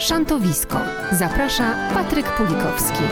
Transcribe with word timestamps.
Szantowisko. 0.00 0.78
Zaprasza 1.12 1.74
Patryk 1.94 2.26
Pulikowski. 2.26 3.02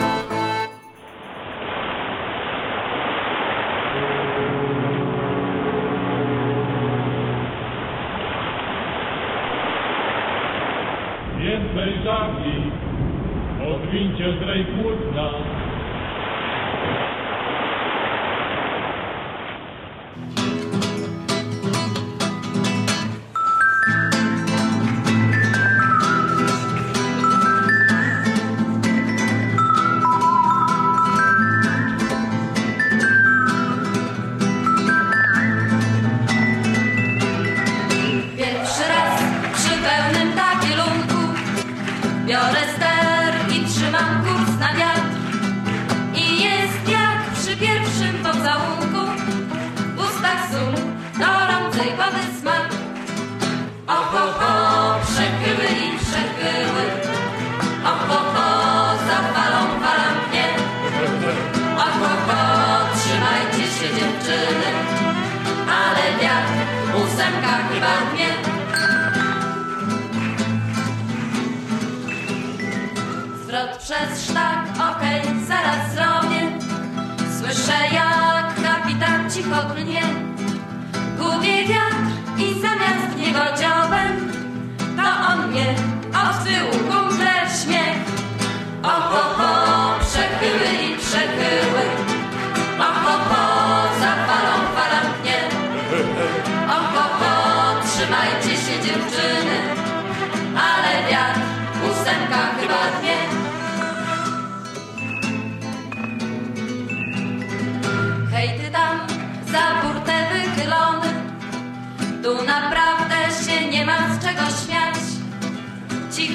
Więcej 11.39 12.03
żagli, 12.03 12.71
odwincie 13.73 14.37
zdrej 14.37 14.65
płótna. 14.65 14.88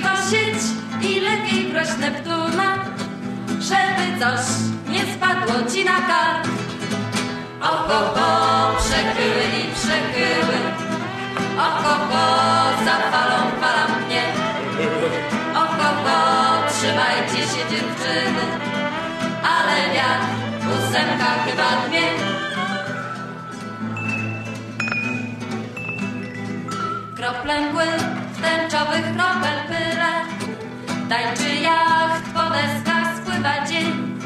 Cicho 0.05 0.31
siedź 0.31 0.63
i 1.03 1.21
lepiej 1.21 1.65
proś 1.73 1.89
Neptuna 1.99 2.85
Żeby 3.49 4.21
coś 4.21 4.47
nie 4.89 5.15
spadło 5.15 5.71
ci 5.73 5.85
na 5.85 5.93
kark 5.93 6.49
Oho, 7.61 8.15
ho, 8.15 8.77
przechyły 8.79 9.45
i 9.61 9.75
przechyły 9.75 10.59
Oho, 11.59 11.95
ho, 12.11 12.27
za 12.85 12.97
falą 13.11 13.51
fala 13.61 13.87
mnie. 13.99 14.23
Oho, 15.55 15.91
ho, 16.05 16.19
trzymajcie 16.71 17.43
się 17.43 17.63
dziewczyny 17.71 18.45
Ale 19.43 19.95
wiatr 19.95 20.29
ósemka 20.69 21.31
chyba 21.45 21.89
dwie 21.89 22.09
Krople 27.17 27.61
mgły 27.61 27.85
tęczowych 28.43 29.17
kropel 29.17 29.64
Tańczy 31.09 31.55
jacht 31.55 32.25
po 32.35 32.43
deskach 32.51 33.17
spływa 33.17 33.67
dzień. 33.67 34.21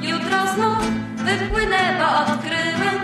Jutro 0.00 0.38
znów 0.54 0.78
wypłynę, 1.16 1.78
bo 1.98 2.18
odkryłem 2.20 2.98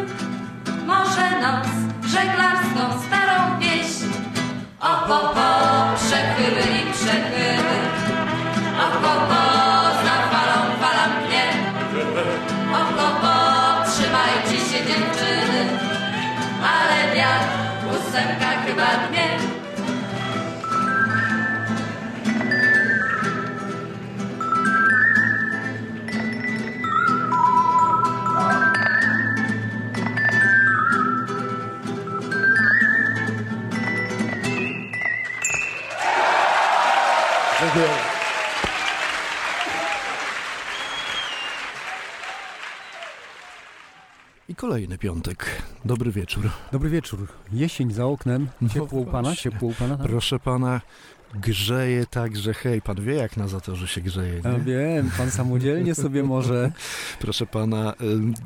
Może 0.87 1.41
noc 1.41 1.67
żeglarską 2.07 2.83
starą 3.07 3.59
wieś. 3.61 3.87
Oho, 4.81 5.19
ho, 5.35 5.95
przechyły 5.97 6.63
i 6.79 6.93
przechyły 6.93 7.77
Oho, 8.79 9.15
ho, 9.29 9.45
za 10.05 10.17
falą 10.31 10.61
fala 10.81 11.07
mnie. 11.21 11.45
Oho, 12.73 13.09
ho, 13.23 13.85
trzymajcie 13.85 14.65
się 14.71 14.79
dziewczyny. 14.87 15.61
Ale 16.63 17.15
wiatr 17.17 17.55
ósemka 17.91 18.51
chyba 18.67 19.09
dwie 19.09 19.54
I 44.55 44.57
kolejny 44.57 44.99
piątek. 44.99 45.63
Dobry 45.85 46.11
wieczór. 46.11 46.51
Dobry 46.73 46.91
wieczór. 46.91 47.29
Jesień 47.53 47.93
za 47.93 48.07
oknem. 48.07 48.49
Ciepło 48.75 49.01
u 49.01 49.07
pana? 49.07 49.37
Ciepło 49.37 49.69
u 49.69 49.73
pana? 49.73 49.97
tak? 49.97 50.07
Proszę 50.07 50.39
pana, 50.39 50.81
grzeje 51.37 52.06
tak, 52.06 52.37
że 52.37 52.55
hej, 52.55 52.83
pan 52.83 52.97
wie 53.05 53.15
jak 53.15 53.37
na 53.37 53.49
zatorze 53.49 53.89
się 53.89 54.00
grzeje, 54.00 54.41
Ja 54.45 54.53
nie? 54.53 54.59
wiem, 54.59 55.11
pan 55.19 55.31
samodzielnie 55.31 55.95
sobie 55.95 56.22
może. 56.34 56.72
Proszę 57.21 57.47
pana, 57.47 57.95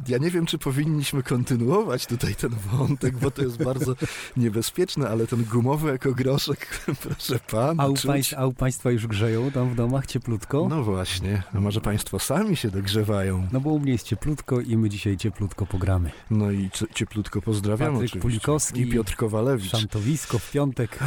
ja 0.09 0.19
nie 0.19 0.31
wiem, 0.31 0.47
czy 0.47 0.59
powinniśmy 0.59 1.23
kontynuować 1.23 2.07
tutaj 2.07 2.35
ten 2.35 2.51
wątek, 2.73 3.17
bo 3.17 3.31
to 3.31 3.43
jest 3.43 3.65
bardzo 3.65 3.95
niebezpieczne, 4.37 5.09
ale 5.09 5.27
ten 5.27 5.45
gumowy 5.45 5.93
ekogroszek, 5.93 6.67
proszę 7.03 7.39
pana, 7.51 7.83
A 7.83 7.87
u, 7.87 7.95
czuć- 7.95 8.35
a 8.37 8.47
u 8.47 8.53
państwa 8.53 8.91
już 8.91 9.07
grzeją 9.07 9.51
tam 9.51 9.71
w 9.71 9.75
domach 9.75 10.07
cieplutko? 10.07 10.67
No 10.71 10.83
właśnie, 10.85 11.43
a 11.55 11.61
może 11.61 11.81
państwo 11.81 12.19
sami 12.19 12.57
się 12.57 12.71
dogrzewają? 12.71 13.47
No 13.53 13.61
bo 13.61 13.71
u 13.71 13.79
mnie 13.81 13.93
jest 13.93 14.07
cieplutko 14.07 14.61
i 14.61 14.77
my 14.77 14.89
dzisiaj 14.89 15.17
cieplutko 15.17 15.67
pogramy. 15.67 16.11
No 16.31 16.51
i 16.51 16.71
cie- 16.71 16.87
cieplutko 16.95 17.43
pozdrawiam 17.43 17.79
Patryk 17.79 17.97
oczywiście. 17.97 18.21
Pulikowski. 18.21 18.81
I 18.81 18.87
Piotr 18.87 19.17
Kowalewicz. 19.17 19.71
Szantowisko 19.71 20.39
w 20.39 20.51
piątek. 20.51 20.99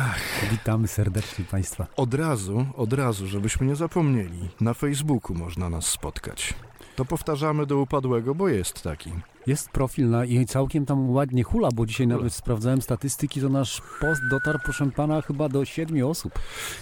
Witamy 0.51 0.87
serdecznie 0.87 1.45
państwa. 1.45 1.70
Od 1.95 2.13
razu, 2.13 2.65
od 2.77 2.93
razu, 2.93 3.27
żebyśmy 3.27 3.67
nie 3.67 3.75
zapomnieli, 3.75 4.49
na 4.61 4.73
Facebooku 4.73 5.35
można 5.35 5.69
nas 5.69 5.85
spotkać. 5.85 6.53
To 6.95 7.05
powtarzamy 7.05 7.65
do 7.65 7.77
upadłego, 7.77 8.35
bo 8.35 8.47
jest 8.47 8.81
taki. 8.81 9.11
Jest 9.47 9.69
profil 9.69 10.09
na, 10.09 10.25
i 10.25 10.45
całkiem 10.45 10.85
tam 10.85 11.09
ładnie 11.09 11.43
hula, 11.43 11.69
bo 11.73 11.85
dzisiaj 11.85 12.05
Hula. 12.07 12.17
nawet 12.17 12.33
sprawdzałem 12.33 12.81
statystyki, 12.81 13.41
to 13.41 13.49
nasz 13.49 13.81
post 14.01 14.21
dotarł, 14.29 14.59
proszę 14.63 14.91
pana, 14.91 15.21
chyba 15.21 15.49
do 15.49 15.65
siedmiu 15.65 16.09
osób. 16.09 16.39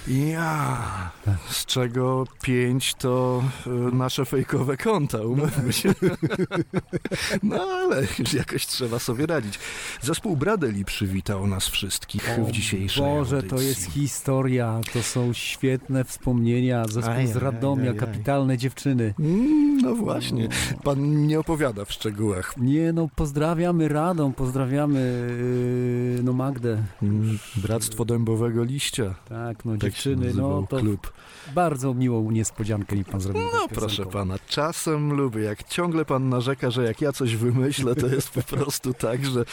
Ja, 0.07 1.11
z 1.49 1.65
czego 1.65 2.23
pięć 2.41 2.93
to 2.93 3.43
y, 3.67 3.69
nasze 3.95 4.25
fejkowe 4.25 4.77
konta, 4.77 5.17
umówmy 5.21 5.73
się. 5.73 5.93
No 7.43 7.61
ale 7.61 8.01
jakoś 8.33 8.67
trzeba 8.67 8.99
sobie 8.99 9.25
radzić. 9.25 9.59
Zespół 10.01 10.35
Bradeli 10.37 10.85
przywitał 10.85 11.47
nas 11.47 11.67
wszystkich 11.67 12.23
w 12.47 12.51
dzisiejszej 12.51 13.03
Boże, 13.05 13.35
audycji. 13.35 13.57
to 13.57 13.61
jest 13.63 13.83
historia, 13.91 14.81
to 14.93 15.03
są 15.03 15.33
świetne 15.33 16.03
wspomnienia, 16.03 16.85
zespół 16.87 17.13
Aj, 17.13 17.27
z 17.27 17.35
Radomia, 17.35 17.83
aj, 17.83 17.89
aj. 17.89 17.95
kapitalne 17.95 18.57
dziewczyny. 18.57 19.13
Mm, 19.19 19.77
No 19.81 19.95
właśnie, 19.95 20.47
pan 20.83 21.27
nie 21.27 21.39
opowiada 21.39 21.85
w 21.85 21.91
szczegółach 21.93 22.48
Nie 22.57 22.93
no, 22.93 23.09
pozdrawiamy 23.15 23.87
Radą, 23.87 24.33
pozdrawiamy 24.33 24.99
yy, 26.17 26.23
no 26.23 26.33
Magdę. 26.33 26.83
mm, 27.03 27.39
Bractwo 27.55 28.05
Dębowego 28.05 28.63
Liścia. 28.63 29.15
Tak, 29.29 29.65
no 29.65 29.71
Tak 29.71 29.81
dziewczyny, 29.81 30.33
no 30.33 30.67
to 30.69 30.77
klub. 30.79 31.13
bardzo 31.55 31.93
miłą 31.93 32.31
niespodziankę 32.31 32.95
mi 32.95 33.05
pan 33.05 33.21
zrobił. 33.21 33.41
No 33.53 33.67
proszę 33.67 34.05
pana, 34.05 34.35
czasem 34.47 35.13
lubię. 35.13 35.41
Jak 35.41 35.63
ciągle 35.63 36.05
pan 36.05 36.29
narzeka, 36.29 36.71
że 36.71 36.83
jak 36.83 37.01
ja 37.01 37.11
coś 37.11 37.35
wymyślę, 37.35 37.95
to 37.95 38.07
jest 38.07 38.29
po 38.29 38.41
prostu 38.43 38.93
tak, 38.93 39.25
że 39.25 39.45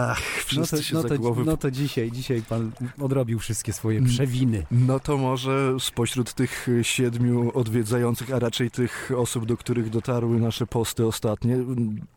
ach, 0.00 0.18
No 0.18 0.44
wszyscy 0.46 0.76
to, 0.76 0.82
się 0.82 0.94
no, 0.94 1.02
za 1.02 1.08
to, 1.08 1.18
głowy... 1.18 1.44
no 1.44 1.56
to 1.56 1.70
dzisiaj, 1.70 2.12
dzisiaj 2.12 2.42
pan 2.42 2.70
odrobił 3.00 3.38
wszystkie 3.38 3.72
swoje 3.72 3.98
Mm. 3.98 4.10
przewiny. 4.10 4.66
No 4.70 5.00
to 5.00 5.16
może 5.16 5.76
spośród 5.80 6.34
tych 6.34 6.66
siedmiu 6.82 7.50
odwiedzających, 7.54 8.32
a 8.32 8.38
raczej 8.38 8.70
tych 8.70 9.10
osób, 9.16 9.46
do 9.46 9.56
których 9.56 9.90
dotarły 9.90 10.40
nasze 10.40 10.66
posty 10.66 11.06
ostatnie, 11.06 11.56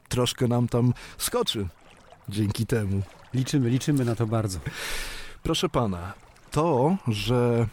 troszkę 0.10 0.48
nam 0.48 0.68
tam 0.68 0.94
skoczy 1.18 1.68
dzięki 2.30 2.66
temu. 2.66 3.02
Liczymy, 3.34 3.70
liczymy 3.70 4.06
na 4.06 4.16
to 4.16 4.28
bardzo. 4.28 4.60
Proszę 5.44 5.70
pana, 5.70 6.14
to, 6.52 6.98
że 7.08 7.68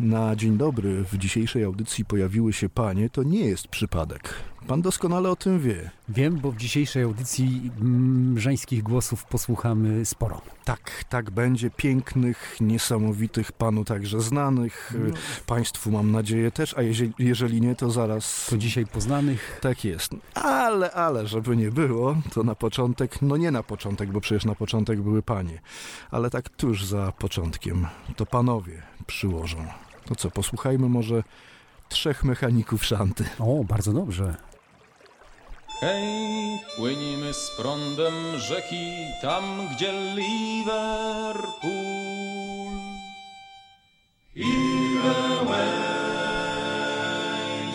na 0.00 0.36
dzień 0.36 0.56
dobry 0.56 1.04
w 1.04 1.18
dzisiejszej 1.18 1.64
audycji 1.64 2.04
pojawiły 2.04 2.52
się 2.52 2.68
panie, 2.68 3.10
to 3.10 3.22
nie 3.22 3.40
jest 3.40 3.68
przypadek. 3.68 4.34
Pan 4.68 4.82
doskonale 4.82 5.30
o 5.30 5.36
tym 5.36 5.60
wie. 5.60 5.90
Wiem, 6.08 6.36
bo 6.36 6.52
w 6.52 6.56
dzisiejszej 6.56 7.02
audycji 7.02 7.70
mm, 7.80 8.38
żeńskich 8.38 8.82
głosów 8.82 9.24
posłuchamy 9.24 10.04
sporo. 10.04 10.40
Tak, 10.64 11.04
tak 11.08 11.30
będzie. 11.30 11.70
Pięknych, 11.70 12.56
niesamowitych, 12.60 13.52
panu 13.52 13.84
także 13.84 14.20
znanych. 14.20 14.94
No, 15.08 15.14
Państwu 15.46 15.90
mam 15.90 16.12
nadzieję 16.12 16.50
też, 16.50 16.74
a 16.78 16.82
jeżeli, 16.82 17.12
jeżeli 17.18 17.60
nie, 17.60 17.74
to 17.74 17.90
zaraz. 17.90 18.46
to 18.50 18.58
dzisiaj 18.58 18.86
poznanych. 18.86 19.58
Tak 19.62 19.84
jest. 19.84 20.12
Ale, 20.34 20.92
ale, 20.92 21.26
żeby 21.26 21.56
nie 21.56 21.70
było, 21.70 22.16
to 22.34 22.42
na 22.42 22.54
początek, 22.54 23.22
no 23.22 23.36
nie 23.36 23.50
na 23.50 23.62
początek, 23.62 24.12
bo 24.12 24.20
przecież 24.20 24.44
na 24.44 24.54
początek 24.54 25.02
były 25.02 25.22
panie, 25.22 25.60
ale 26.10 26.30
tak 26.30 26.48
tuż 26.48 26.84
za 26.84 27.12
początkiem, 27.12 27.86
to 28.16 28.26
panowie 28.26 28.82
przyłożą. 29.28 29.66
To 30.04 30.14
co, 30.14 30.30
posłuchajmy 30.30 30.88
może 30.88 31.22
trzech 31.88 32.24
mechaników 32.24 32.84
szanty. 32.84 33.24
O, 33.38 33.64
bardzo 33.64 33.92
dobrze. 33.92 34.34
Hej, 35.80 36.58
płynimy 36.76 37.34
z 37.34 37.50
prądem 37.56 38.38
rzeki, 38.38 38.92
tam 39.22 39.68
gdzie 39.74 39.92
Liverpool. 40.14 41.48
Iweway, 44.34 45.68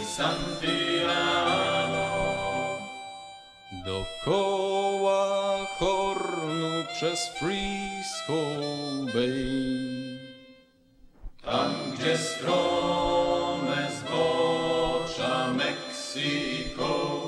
Santiano. 0.05 1.23
Dokoła 3.85 5.57
Hornu 5.79 6.83
przez 6.93 7.19
Frisco 7.39 8.33
Bay. 9.13 9.82
Gdzie 12.03 12.17
strome 12.17 13.87
zbocza 13.99 15.47
Meksyko. 15.53 17.19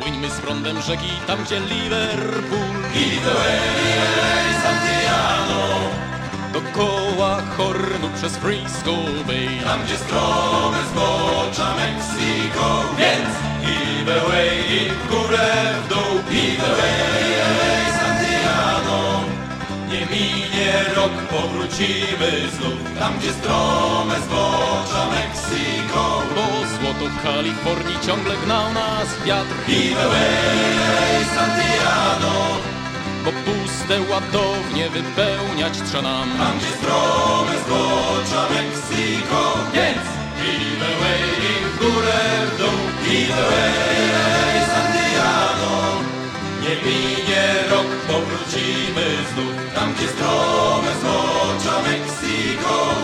Płyńmy 0.00 0.30
z 0.30 0.40
prądem 0.40 0.82
rzeki, 0.82 1.10
tam 1.26 1.44
gdzie 1.44 1.60
Liverpool. 1.60 2.76
I 2.94 3.20
the 3.24 3.34
way, 3.34 4.54
Santiano 4.62 5.62
Dokoła 6.52 7.42
Hornu 7.56 8.08
przez 8.16 8.36
Frisco 8.36 8.92
Bay. 9.26 9.48
Tam 9.64 9.84
gdzie 9.84 9.96
strome 9.96 10.78
zbocza 10.90 11.74
Meksiko. 11.76 12.84
Więc 12.98 13.34
i 13.62 14.06
the 14.06 14.20
way, 14.28 14.58
i 14.70 14.90
w 14.90 15.08
górę, 15.10 15.74
w 15.84 15.88
dół 15.88 16.20
I 16.30 16.56
minie 20.12 20.72
rok, 20.96 21.12
powrócimy 21.30 22.30
znów. 22.54 22.98
Tam 22.98 23.18
gdzie 23.18 23.32
strome 23.32 24.14
zbocza 24.26 25.02
Meksiko. 25.14 26.22
Bo 26.34 26.44
złoto 26.72 27.06
Kalifornii 27.22 27.98
ciągle 28.06 28.34
gnał 28.44 28.72
nas 28.72 29.08
wiatr. 29.26 29.54
The 29.66 30.08
way, 30.12 31.24
Santiano 31.34 32.36
Bo 33.24 33.30
puste 33.44 34.00
ładownie 34.10 34.90
wypełniać 34.90 35.74
trzeba 35.88 36.02
nam. 36.02 36.28
Tam 36.38 36.58
gdzie 36.58 36.72
strome 36.78 37.52
zbocza 37.66 38.42
Meksiko. 38.54 39.42
Więc 39.74 40.06
the 40.80 40.92
way, 41.00 41.22
w 41.72 41.78
górę, 41.78 42.20
w 42.54 42.58
dół. 42.58 42.92
Way, 43.12 44.51
nie 46.62 46.76
minie 46.86 47.44
rok, 47.70 47.86
powrócimy 48.08 49.06
znów. 49.34 49.74
Tam, 49.74 49.94
gdzie 49.94 50.08
strome 50.08 50.92
zbocza 51.00 51.82
Meksiko 51.82 52.94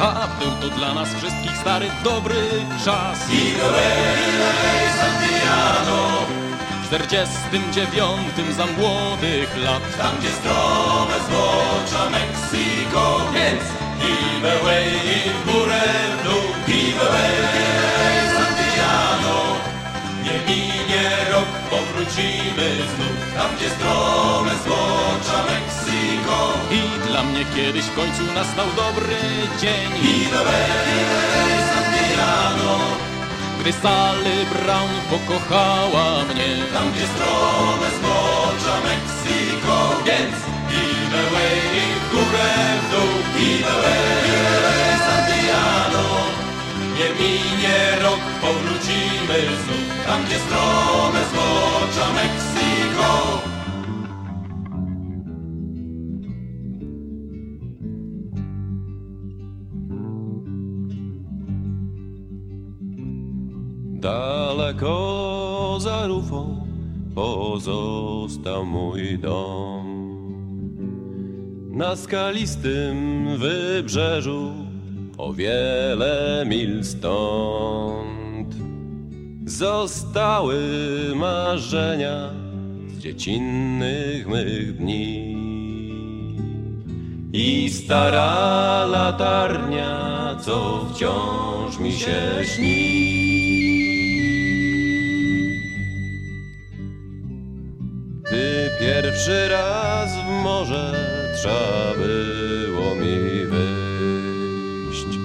A 0.00 0.28
był 0.38 0.50
to 0.60 0.76
dla 0.76 0.94
nas 0.94 1.08
wszystkich 1.14 1.56
stary, 1.56 1.86
dobry 2.04 2.36
czas. 2.84 3.18
I 3.30 3.52
Santiano 4.98 5.07
W 6.98 7.06
49 7.06 8.56
za 8.56 8.66
młodych 8.66 9.56
lat. 9.64 9.82
Tam, 9.98 10.18
gdzie 10.18 10.30
strome 10.30 11.14
zbocza 11.26 12.10
Meksiko 12.10 13.20
Więc 13.34 13.62
i 14.10 14.42
the 14.42 14.64
way, 14.64 14.86
i 14.86 15.30
w 15.30 15.52
górę, 15.52 15.80
w 16.20 16.24
dół. 16.24 16.42
I 16.68 16.92
the 16.92 17.04
way, 17.12 17.34
Santiano 18.34 19.38
Nie 20.24 20.54
minie 20.54 21.10
rok, 21.32 21.48
powrócimy 21.70 22.68
znów. 22.74 23.18
Tam, 23.36 23.56
gdzie 23.56 23.70
strome 23.70 24.50
zbocza 24.64 25.38
Meksiko 25.50 26.52
I 26.70 27.08
dla 27.08 27.22
mnie 27.22 27.44
kiedyś 27.56 27.84
w 27.84 27.94
końcu 27.94 28.22
nastał 28.34 28.66
dobry 28.76 29.16
dzień. 29.60 29.90
I 30.02 30.26
the 30.26 30.44
way, 30.44 30.68
Santiano 31.74 33.07
gdy 33.60 33.72
Sally 33.72 34.38
Brown 34.52 34.90
pokochała 35.10 36.24
mnie. 36.24 36.50
Tam 36.72 36.92
gdzie 36.92 37.06
strome 37.06 37.86
zbocza 37.98 38.74
Meksiko 38.88 39.76
Więc 40.06 40.36
i 40.80 40.84
the 41.12 41.22
way, 41.32 41.58
i 41.82 41.86
w 42.00 42.10
górę, 42.12 42.50
w 42.82 42.90
dół 42.92 43.12
I 43.46 43.62
the 43.64 43.74
way, 43.82 44.98
Santiano 45.06 46.08
Nie 46.98 47.08
minie 47.20 47.78
rok, 48.02 48.20
powrócimy 48.40 49.38
znów. 49.62 50.06
Tam 50.06 50.24
gdzie 50.24 50.38
strome 50.38 51.20
zbocza 51.30 52.06
Meksiko 52.12 53.57
Daleko 63.98 65.78
za 65.80 66.06
rufą 66.06 66.66
pozostał 67.14 68.66
mój 68.66 69.18
dom. 69.18 69.86
Na 71.70 71.96
skalistym 71.96 73.26
wybrzeżu 73.38 74.52
o 75.18 75.32
wiele 75.32 76.44
mil 76.46 76.84
stąd 76.84 78.54
zostały 79.46 80.58
marzenia 81.14 82.30
z 82.88 82.98
dziecinnych 82.98 84.28
mych 84.28 84.76
dni. 84.76 85.38
I 87.32 87.70
stara 87.70 88.86
latarnia, 88.86 90.36
co 90.40 90.86
wciąż 90.94 91.78
mi 91.78 91.92
się 91.92 92.20
śni. 92.44 93.47
Gdy 98.28 98.70
pierwszy 98.80 99.48
raz 99.48 100.16
w 100.16 100.28
morze 100.28 100.92
trzeba 101.36 101.94
było 101.96 102.94
mi 102.94 103.46
wyjść. 103.46 105.18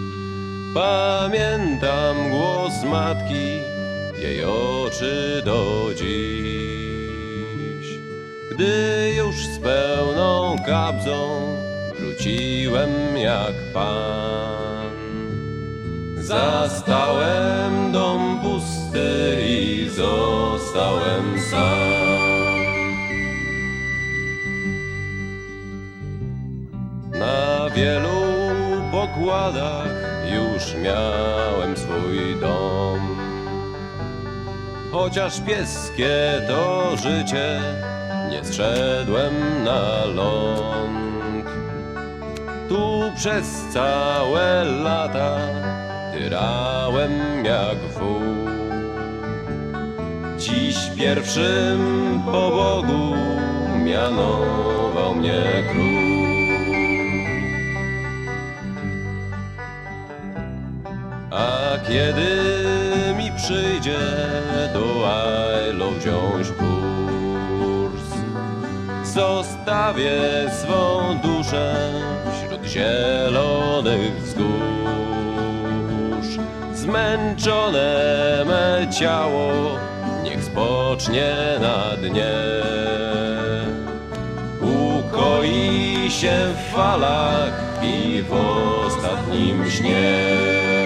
Pamiętam 0.74 2.30
głos 2.30 2.84
matki, 2.84 3.60
jej 4.18 4.46
oczy 4.46 5.42
do 5.46 5.90
dziś. 5.96 8.00
Gdy 8.52 9.14
już 9.18 9.36
z 9.36 9.60
pełną 9.60 10.56
kabzą 10.66 11.56
wróciłem 12.00 13.18
jak 13.18 13.54
pan. 13.74 14.94
Zastałem 16.18 17.92
dom 17.92 18.40
pusty 18.44 19.38
i 19.48 19.90
został 19.90 20.34
zostałem 20.64 21.40
sam. 21.52 21.93
Już 30.26 30.76
miałem 30.84 31.78
swój 31.78 32.36
dom. 32.42 33.00
Chociaż 34.92 35.42
pieskie 35.42 36.42
to 36.48 36.92
życie, 36.98 37.62
nie 38.30 38.46
zszedłem 38.46 39.64
na 39.64 40.06
ląd. 40.06 41.48
Tu 42.70 43.12
przez 43.16 43.66
całe 43.74 44.64
lata 44.64 45.38
tyrałem 46.14 47.46
jak 47.46 47.78
wół. 47.78 48.22
Dziś 50.38 50.78
pierwszym 50.98 52.22
po 52.26 52.32
Bogu 52.32 53.16
mianował 53.84 55.16
mnie 55.16 55.44
król. 55.72 56.13
Kiedy 61.94 63.14
mi 63.18 63.32
przyjdzie 63.32 64.00
do 64.74 65.08
Ailo 65.08 65.92
wziąć 65.92 66.48
kurs, 66.48 68.10
zostawię 69.04 70.12
swą 70.62 71.18
duszę 71.24 71.92
wśród 72.34 72.66
zielonych 72.66 74.22
wzgórz. 74.22 74.44
Zmęczone 76.74 78.46
me 78.46 78.88
ciało 79.00 79.52
niech 80.24 80.44
spocznie 80.44 81.36
na 81.62 81.98
dnie. 81.98 82.34
Ukoi 84.62 86.12
się 86.12 86.38
w 86.56 86.76
falach 86.76 87.54
i 87.84 88.24
w 88.24 88.34
ostatnim 88.34 89.72
śnie. 89.72 90.83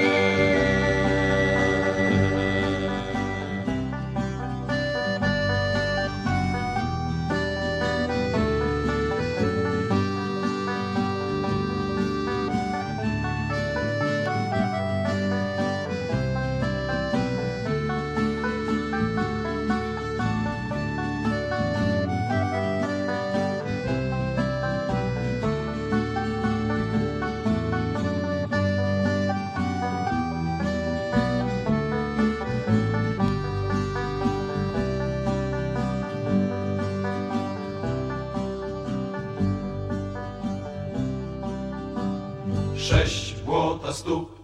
Sześć 42.88 43.34
błota 43.46 43.94
stóp, 43.94 44.40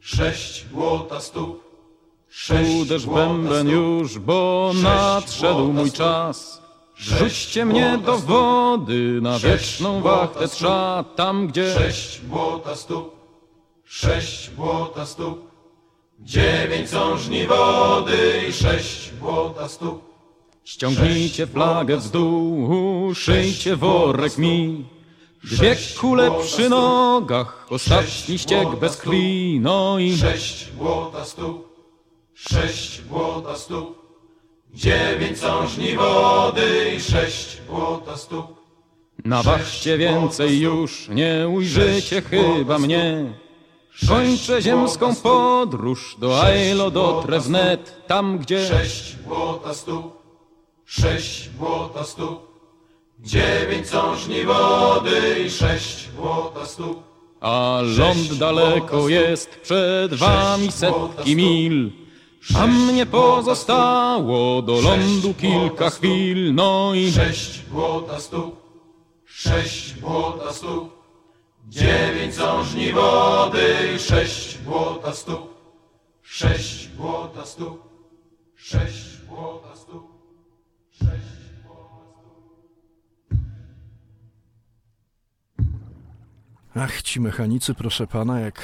sześć 0.00 0.64
błota 0.64 1.20
stóp, 1.20 1.64
sześć 2.28 2.70
Uderz 2.82 3.06
bęben 3.06 3.68
już, 3.68 4.18
bo 4.18 4.72
nadszedł 4.82 5.72
mój 5.72 5.88
stóp. 5.88 5.98
czas. 5.98 6.62
Rzućcie 6.96 7.64
mnie 7.64 7.98
do 8.06 8.18
wody, 8.18 9.18
na 9.22 9.38
wieczną 9.38 10.02
wachtę 10.02 10.48
trza, 10.48 11.04
tam 11.16 11.46
gdzie... 11.46 11.74
Sześć 11.74 12.20
błota 12.20 12.76
stóp, 12.76 13.16
sześć 13.84 14.50
błota 14.50 15.06
stóp, 15.06 15.50
dziewięć 16.20 16.90
są 16.90 17.16
żni 17.16 17.46
wody 17.46 18.42
i 18.48 18.52
sześć 18.52 19.10
błota 19.10 19.68
stóp. 19.68 20.04
Ściągnijcie 20.64 21.46
flagę 21.46 21.96
w 21.96 22.10
dół, 22.10 23.14
szyjcie 23.14 23.76
worek 23.76 24.38
mi. 24.38 24.93
Dwie 25.44 25.76
kule 26.00 26.30
przy 26.42 26.68
nogach, 26.68 27.66
ostatni 27.70 28.38
błota 28.38 28.76
bez 28.76 28.96
krwi, 28.96 29.58
no 29.62 29.98
i... 29.98 30.16
Sześć 30.16 30.70
błota 30.70 31.24
stóp, 31.24 31.68
sześć 32.34 33.00
błota 33.00 33.56
stóp, 33.56 33.98
dziewięć 34.74 35.38
są 35.38 35.66
żni 35.66 35.96
wody 35.96 36.94
i 36.96 37.00
sześć 37.00 37.60
błota 37.68 38.16
stóp. 38.16 38.46
Na 39.24 39.42
więcej 39.98 40.60
już 40.60 41.08
nie 41.08 41.48
ujrzycie 41.48 42.22
chyba 42.22 42.78
mnie. 42.78 43.34
Kończę 44.08 44.62
ziemską 44.62 45.14
podróż, 45.14 46.16
do 46.18 46.42
Ailo 46.42 46.90
dotrę 46.90 47.40
wnet, 47.40 48.06
tam 48.06 48.38
gdzie... 48.38 48.68
Sześć 48.68 49.16
błota 49.16 49.74
stóp, 49.74 50.22
sześć 50.84 51.48
błota 51.48 52.04
stóp, 52.04 52.53
dziewięć 53.24 53.88
są 53.88 54.16
żni 54.16 54.44
wody 54.44 55.44
i 55.46 55.50
sześć 55.50 56.08
błota 56.08 56.66
stóp. 56.66 57.02
A 57.40 57.80
ląd 57.98 58.34
daleko 58.38 59.08
jest 59.08 59.50
przed 59.60 60.14
wami 60.14 60.72
setki 60.72 61.36
mil. 61.36 61.90
A 62.56 62.66
mnie 62.66 63.06
pozostało 63.06 64.62
do 64.62 64.80
lądu 64.80 65.34
kilka 65.34 65.90
chwil, 65.90 66.54
no 66.54 66.94
i... 66.94 67.12
Sześć 67.12 67.58
błota 67.70 68.20
stóp, 68.20 68.56
sześć 69.24 69.94
błota 69.94 70.52
stóp, 70.52 70.96
dziewięć 71.68 72.34
są 72.34 72.64
żni 72.64 72.92
wody 72.92 73.74
i 73.96 73.98
sześć 73.98 74.58
błota 74.58 75.12
stóp, 75.12 75.54
sześć 76.22 76.88
błota 76.88 77.46
stóp, 77.46 77.82
sześć 78.56 79.04
błota 79.28 79.76
stóp, 79.76 80.06
sześć 80.90 81.33
Ach, 86.76 87.02
ci 87.02 87.20
mechanicy, 87.20 87.74
proszę 87.74 88.06
pana, 88.06 88.40
jak 88.40 88.60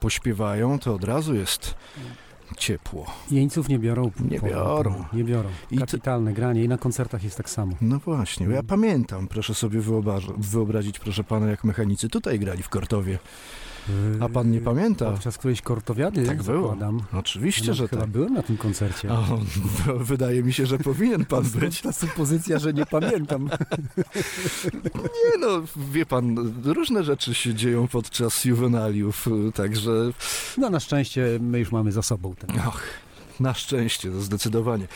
pośpiewają, 0.00 0.78
to 0.78 0.94
od 0.94 1.04
razu 1.04 1.34
jest 1.34 1.74
ciepło. 2.56 3.06
Jeńców 3.30 3.68
nie 3.68 3.78
biorą. 3.78 4.10
Nie 4.30 4.40
biorą. 4.40 4.92
panu, 4.94 5.04
Nie 5.12 5.24
biorą. 5.24 5.48
I 5.70 5.74
to- 5.78 5.86
Kapitalne 5.86 6.32
granie 6.32 6.64
i 6.64 6.68
na 6.68 6.78
koncertach 6.78 7.24
jest 7.24 7.36
tak 7.36 7.50
samo. 7.50 7.72
No 7.80 7.98
właśnie, 7.98 8.46
ja 8.46 8.62
pamiętam, 8.62 9.28
proszę 9.28 9.54
sobie 9.54 9.80
wyobrazić, 10.38 10.98
proszę 10.98 11.24
pana, 11.24 11.46
jak 11.50 11.64
mechanicy 11.64 12.08
tutaj 12.08 12.38
grali 12.38 12.62
w 12.62 12.68
Kortowie. 12.68 13.18
A 14.20 14.28
pan 14.28 14.50
nie 14.50 14.60
pamięta? 14.60 15.10
Podczas 15.10 15.38
którejś 15.38 15.62
kortowiady 15.62 16.26
Tak 16.26 16.42
było. 16.42 16.62
zakładam. 16.62 17.00
Oczywiście, 17.12 17.68
No, 17.68 17.74
że 17.74 17.88
chyba 17.88 18.02
tak. 18.02 18.10
byłem 18.10 18.34
na 18.34 18.42
tym 18.42 18.56
koncercie. 18.56 19.12
O, 19.12 19.22
w- 19.22 20.04
wydaje 20.04 20.42
mi 20.42 20.52
się, 20.52 20.66
że 20.66 20.78
powinien 20.78 21.24
pan 21.24 21.44
być. 21.44 21.80
Ta 21.80 21.92
supozycja, 21.92 22.58
że 22.58 22.72
nie 22.72 22.86
pamiętam. 22.86 23.48
Nie 25.04 25.38
no, 25.40 25.48
wie 25.92 26.06
pan, 26.06 26.54
różne 26.64 27.04
rzeczy 27.04 27.34
się 27.34 27.54
dzieją 27.54 27.88
podczas 27.88 28.44
juwenaliów, 28.44 29.26
także 29.54 29.90
No 30.58 30.70
na 30.70 30.80
szczęście 30.80 31.38
my 31.40 31.58
już 31.58 31.72
mamy 31.72 31.92
za 31.92 32.02
sobą 32.02 32.34
ten. 32.34 32.60
Och, 32.60 32.80
na 33.40 33.54
szczęście, 33.54 34.12
zdecydowanie. 34.12 34.86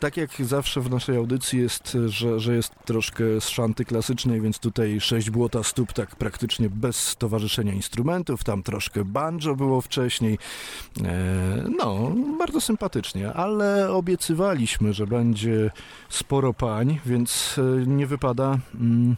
Tak 0.00 0.16
jak 0.16 0.30
zawsze 0.40 0.80
w 0.80 0.90
naszej 0.90 1.16
audycji 1.16 1.58
jest, 1.58 1.96
że, 2.06 2.40
że 2.40 2.54
jest 2.54 2.72
troszkę 2.84 3.40
z 3.40 3.48
szanty 3.48 3.84
klasycznej, 3.84 4.40
więc 4.40 4.58
tutaj 4.58 5.00
sześć 5.00 5.30
błota 5.30 5.62
stóp 5.62 5.92
tak 5.92 6.16
praktycznie 6.16 6.70
bez 6.70 7.16
towarzyszenia 7.16 7.72
instrumentów, 7.72 8.44
tam 8.44 8.62
troszkę 8.62 9.04
banjo 9.04 9.56
było 9.56 9.80
wcześniej. 9.80 10.38
E, 11.04 11.64
no, 11.78 12.12
bardzo 12.38 12.60
sympatycznie, 12.60 13.32
ale 13.32 13.92
obiecywaliśmy, 13.92 14.92
że 14.92 15.06
będzie 15.06 15.70
sporo 16.08 16.54
pań, 16.54 17.00
więc 17.06 17.56
e, 17.58 17.86
nie 17.86 18.06
wypada... 18.06 18.58
Mm, 18.74 19.16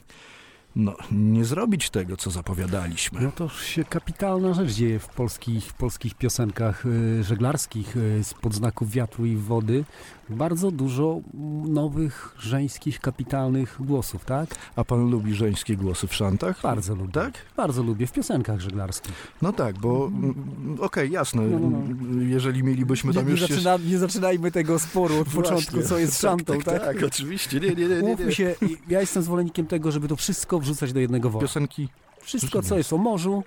no, 0.77 0.97
nie 1.13 1.45
zrobić 1.45 1.91
tego, 1.91 2.17
co 2.17 2.31
zapowiadaliśmy. 2.31 3.21
No 3.21 3.33
to 3.33 3.49
się 3.49 3.85
kapitalna 3.85 4.55
rzecz 4.55 4.71
dzieje 4.71 4.99
w 4.99 5.09
polskich, 5.09 5.73
polskich 5.73 6.15
piosenkach 6.15 6.87
y, 6.87 7.25
żeglarskich 7.25 7.97
y, 7.97 8.25
z 8.25 8.35
podznaków 8.35 8.91
wiatru 8.91 9.27
i 9.27 9.37
wody. 9.37 9.85
Bardzo 10.29 10.71
dużo 10.71 11.21
mm, 11.35 11.73
nowych, 11.73 12.35
żeńskich, 12.39 13.01
kapitalnych 13.01 13.77
głosów, 13.81 14.25
tak? 14.25 14.55
A 14.77 14.85
pan 14.85 15.11
lubi 15.11 15.35
żeńskie 15.35 15.77
głosy 15.77 16.07
w 16.07 16.15
szantach? 16.15 16.63
Bardzo 16.63 16.95
lubię. 16.95 17.13
Tak? 17.13 17.33
Bardzo 17.57 17.83
lubię 17.83 18.07
w 18.07 18.13
piosenkach 18.13 18.61
żeglarskich. 18.61 19.15
No 19.43 19.53
tak, 19.53 19.79
bo 19.79 20.07
mm, 20.07 20.77
okej, 20.81 21.11
jasne, 21.11 21.43
No, 21.43 21.59
no, 21.59 22.23
jeżeli 22.23 22.63
mielibyśmy 22.63 23.15
tam 23.15 23.25
nie, 23.25 23.31
już 23.31 23.41
nie, 23.41 23.47
zaczyna, 23.47 23.77
nie 23.77 23.99
zaczynajmy 23.99 24.51
tego 24.53 24.79
sporu 24.79 25.21
od 25.21 25.29
początku, 25.29 25.83
co 25.83 25.99
jest 25.99 26.21
szantą, 26.23 26.55
tak? 26.55 26.65
tak? 26.65 26.85
Tak, 26.85 27.03
oczywiście, 27.07 27.61
nie, 27.61 27.69
nie, 27.69 27.75
nie, 27.75 27.89
nie, 27.89 28.01
Mówmy 28.01 28.27
nie. 28.27 28.33
się, 28.33 28.55
ja 28.89 29.01
jestem 29.01 29.23
zwolennikiem 29.23 29.67
tego, 29.67 29.93
żeby 29.93 30.09
to 30.09 30.17
wszystko 30.17 30.60
wrzucać 30.61 30.93
do 30.93 31.01
jednego 31.01 31.31
worka. 31.31 31.47
Piosenki, 31.47 31.89
Wszystko, 32.21 32.63
co 32.63 32.79
jest 32.79 32.93
o 32.93 32.99
morzu, 32.99 33.43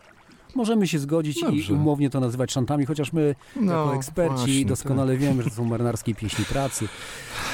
możemy 0.55 0.88
się 0.88 1.00
zgodzić 1.00 1.38
i 1.38 1.41
Dobrze. 1.41 1.74
umownie 1.74 2.10
to 2.10 2.19
nazywać 2.19 2.51
szantami, 2.51 2.86
chociaż 2.86 3.13
my 3.13 3.36
No, 3.55 3.74
jako 3.74 3.95
eksperci 3.95 4.36
właśnie, 4.36 4.65
doskonale 4.65 5.17
wiemy, 5.17 5.43
że 5.43 5.50
to 5.50 5.55
są 5.55 5.65
marynarskie 5.65 6.15
pieśni 6.15 6.45
pracy. 6.45 6.88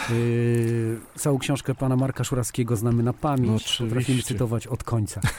Yy, 0.09 0.99
całą 1.15 1.39
książkę 1.39 1.75
pana 1.75 1.95
Marka 1.95 2.23
Szurowskiego 2.23 2.75
znamy 2.75 3.03
na 3.03 3.13
pamięć. 3.13 3.61
Oczywiście. 3.61 3.83
Potrafimy 3.85 4.23
cytować 4.23 4.67
od 4.67 4.83
końca. 4.83 5.21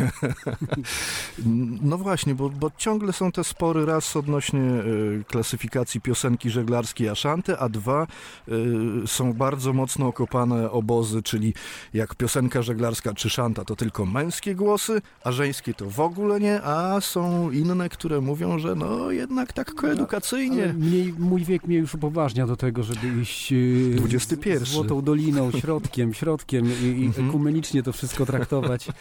No 1.82 1.98
właśnie, 1.98 2.34
bo, 2.34 2.48
bo 2.48 2.70
ciągle 2.76 3.12
są 3.12 3.32
te 3.32 3.44
spory 3.44 3.86
raz 3.86 4.16
odnośnie 4.16 4.60
y, 4.60 5.24
klasyfikacji 5.28 6.00
piosenki 6.00 6.50
żeglarskiej 6.50 7.08
Aszanty, 7.08 7.58
a 7.58 7.68
dwa 7.68 8.06
y, 8.48 9.06
są 9.06 9.32
bardzo 9.32 9.72
mocno 9.72 10.06
okopane 10.06 10.70
obozy, 10.70 11.22
czyli 11.22 11.54
jak 11.94 12.14
piosenka 12.14 12.62
żeglarska 12.62 13.14
czy 13.14 13.30
szanta 13.30 13.64
to 13.64 13.76
tylko 13.76 14.06
męskie 14.06 14.54
głosy, 14.54 15.02
a 15.24 15.32
żeńskie 15.32 15.74
to 15.74 15.90
w 15.90 16.00
ogóle 16.00 16.40
nie, 16.40 16.62
a 16.62 17.00
są 17.00 17.49
inne, 17.50 17.88
które 17.88 18.20
mówią, 18.20 18.58
że 18.58 18.74
no 18.74 19.10
jednak 19.10 19.52
tak 19.52 19.68
Ale 19.68 19.76
koedukacyjnie. 19.76 20.74
mniej, 20.78 21.14
mój 21.18 21.44
wiek 21.44 21.64
mnie 21.66 21.76
już 21.76 21.94
upoważnia 21.94 22.46
do 22.46 22.56
tego, 22.56 22.82
żeby 22.82 23.20
iść 23.22 23.52
yy, 23.52 23.96
XXI. 24.14 24.58
z- 24.58 24.68
złotą 24.68 25.02
doliną, 25.02 25.50
środkiem, 25.50 26.14
środkiem 26.14 26.66
i, 26.82 26.84
i 26.84 27.06
Mhm. 27.06 27.28
ekumenicznie 27.28 27.82
to 27.82 27.92
wszystko 27.92 28.26
traktować. 28.26 28.88
E, 28.88 28.92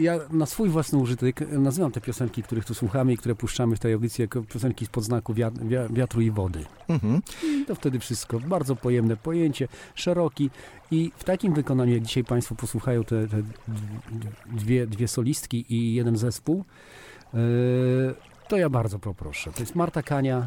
ja 0.00 0.18
na 0.30 0.46
swój 0.46 0.68
własny 0.68 0.98
użytek 0.98 1.40
nazywam 1.52 1.92
te 1.92 2.00
piosenki, 2.00 2.42
których 2.42 2.64
tu 2.64 2.74
słuchamy 2.74 3.12
i 3.12 3.16
które 3.16 3.34
puszczamy 3.34 3.76
w 3.76 3.78
tej 3.78 3.92
audycji 3.92 4.22
jako 4.22 4.42
piosenki 4.42 4.86
spod 4.86 5.04
znaku 5.04 5.34
wiat, 5.34 5.54
wia- 5.54 5.92
wiatru 5.92 6.20
i 6.20 6.30
wody. 6.30 6.64
Mhm. 6.88 7.22
I 7.44 7.64
to 7.64 7.74
wtedy 7.74 7.98
wszystko. 7.98 8.40
Bardzo 8.40 8.76
pojemne 8.76 9.16
pojęcie, 9.16 9.68
szeroki 9.94 10.50
i 10.90 11.12
w 11.16 11.24
takim 11.24 11.54
wykonaniu, 11.54 11.92
jak 11.94 12.02
dzisiaj 12.02 12.24
Państwo 12.24 12.54
posłuchają 12.54 13.04
te, 13.04 13.28
te 13.28 13.42
dwie, 14.52 14.86
dwie 14.86 15.08
solistki 15.08 15.64
i 15.68 15.94
jeden 15.94 16.16
zespół, 16.16 16.64
to 18.48 18.56
ja 18.56 18.70
bardzo 18.70 18.98
poproszę. 18.98 19.52
To 19.52 19.60
jest 19.60 19.74
Marta 19.74 20.02
Kania, 20.02 20.46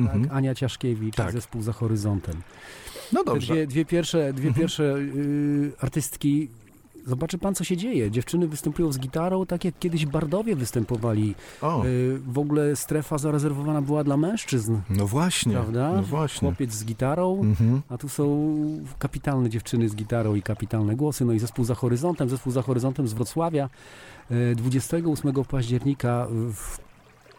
Mhm. 0.00 0.24
tak, 0.24 0.32
Ania 0.36 0.54
Ciaszkiewicz, 0.54 1.16
Tak. 1.16 1.32
zespół 1.32 1.62
za 1.62 1.72
horyzontem. 1.72 2.34
No 3.12 3.24
dobrze. 3.24 3.54
dwie, 3.54 3.66
dwie 3.66 3.84
pierwsze, 3.84 4.32
dwie 4.32 4.48
Mhm. 4.48 4.54
pierwsze 4.54 4.82
y, 4.96 5.72
artystki, 5.80 6.48
zobaczy 7.06 7.38
pan, 7.38 7.54
co 7.54 7.64
się 7.64 7.76
dzieje. 7.76 8.10
Dziewczyny 8.10 8.48
występują 8.48 8.92
z 8.92 8.98
gitarą, 8.98 9.46
tak 9.46 9.64
jak 9.64 9.78
kiedyś 9.78 10.06
bardowie 10.06 10.56
występowali. 10.56 11.34
O, 11.62 11.84
Y, 11.86 12.18
w 12.26 12.38
ogóle 12.38 12.76
strefa 12.76 13.18
zarezerwowana 13.18 13.82
była 13.82 14.04
dla 14.04 14.16
mężczyzn, 14.16 14.78
no 14.90 15.06
właśnie. 15.06 15.52
prawda? 15.52 15.92
No 15.92 16.02
właśnie. 16.02 16.48
Chłopiec 16.48 16.72
z 16.72 16.84
gitarą, 16.84 17.40
Mhm. 17.40 17.82
a 17.88 17.98
tu 17.98 18.08
są 18.08 18.56
kapitalne 18.98 19.50
dziewczyny 19.50 19.88
z 19.88 19.94
gitarą 19.96 20.34
i 20.34 20.42
kapitalne 20.42 20.96
głosy. 20.96 21.24
No 21.24 21.32
i 21.32 21.38
zespół 21.38 21.64
za 21.64 21.74
horyzontem, 21.74 22.28
zespół 22.28 22.52
za 22.52 22.62
horyzontem 22.62 23.08
z 23.08 23.12
Wrocławia. 23.12 23.68
Y, 24.30 24.54
28 24.56 25.44
października 25.44 26.26
w 26.30 26.85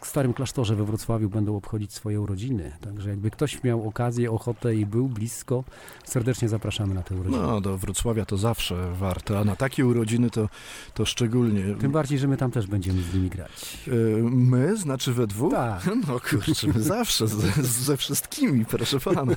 Starym 0.08 0.34
Klasztorze 0.34 0.76
we 0.76 0.86
Wrocławiu 0.86 1.30
będą 1.30 1.56
obchodzić 1.56 1.94
swoje 1.94 2.22
urodziny. 2.22 2.72
Także 2.82 3.10
jakby 3.10 3.32
ktoś 3.32 3.64
miał 3.64 3.88
okazję, 3.88 4.32
ochotę 4.32 4.76
i 4.76 4.86
był 4.86 5.08
blisko, 5.08 5.64
serdecznie 6.06 6.50
zapraszamy 6.50 6.94
na 6.94 7.04
te 7.04 7.16
urodziny. 7.16 7.38
No, 7.44 7.62
do 7.62 7.78
Wrocławia 7.78 8.26
to 8.26 8.38
zawsze 8.38 8.94
warto, 8.94 9.40
a 9.40 9.44
na 9.44 9.56
takie 9.56 9.86
urodziny 9.86 10.30
to, 10.30 10.50
to 10.94 11.06
szczególnie. 11.06 11.76
Tym 11.76 11.92
bardziej, 11.92 12.20
że 12.20 12.28
my 12.28 12.38
tam 12.38 12.52
też 12.52 12.68
będziemy 12.68 13.02
z 13.02 13.14
nimi 13.14 13.30
grać. 13.30 13.78
Y, 13.88 14.18
My, 14.24 14.78
znaczy 14.78 15.14
we 15.14 15.28
dwóch? 15.28 15.54
Tak. 15.54 15.90
No 16.08 16.20
kurczę, 16.20 16.68
my 16.68 16.84
zawsze, 16.84 17.28
z, 17.28 17.36
ze 17.62 17.98
wszystkimi, 17.98 18.66
proszę 18.66 19.00
pana. 19.00 19.34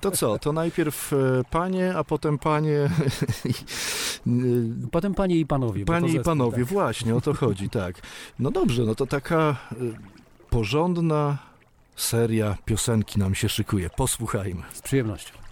To 0.00 0.10
co, 0.10 0.38
to 0.38 0.52
najpierw 0.52 1.12
e, 1.12 1.16
panie, 1.50 1.94
a 1.96 2.04
potem 2.04 2.38
panie, 2.38 2.78
y, 4.26 4.88
Potem 4.90 5.14
panie 5.14 5.36
i 5.36 5.46
panowie. 5.46 5.84
panie 5.84 6.12
i 6.12 6.20
panowie, 6.20 6.58
tak. 6.58 6.66
właśnie 6.66 7.14
o 7.14 7.20
to 7.20 7.34
chodzi, 7.34 7.70
tak. 7.70 7.96
No 8.38 8.50
dobrze, 8.50 8.82
no 8.84 8.94
to 8.94 9.06
taka 9.06 9.56
porządna 10.50 11.38
seria 11.96 12.56
piosenki 12.64 13.18
nam 13.18 13.34
się 13.34 13.48
szykuje. 13.48 13.90
Posłuchajmy. 13.90 14.62
Z 14.72 14.82
przyjemnością. 14.82 15.42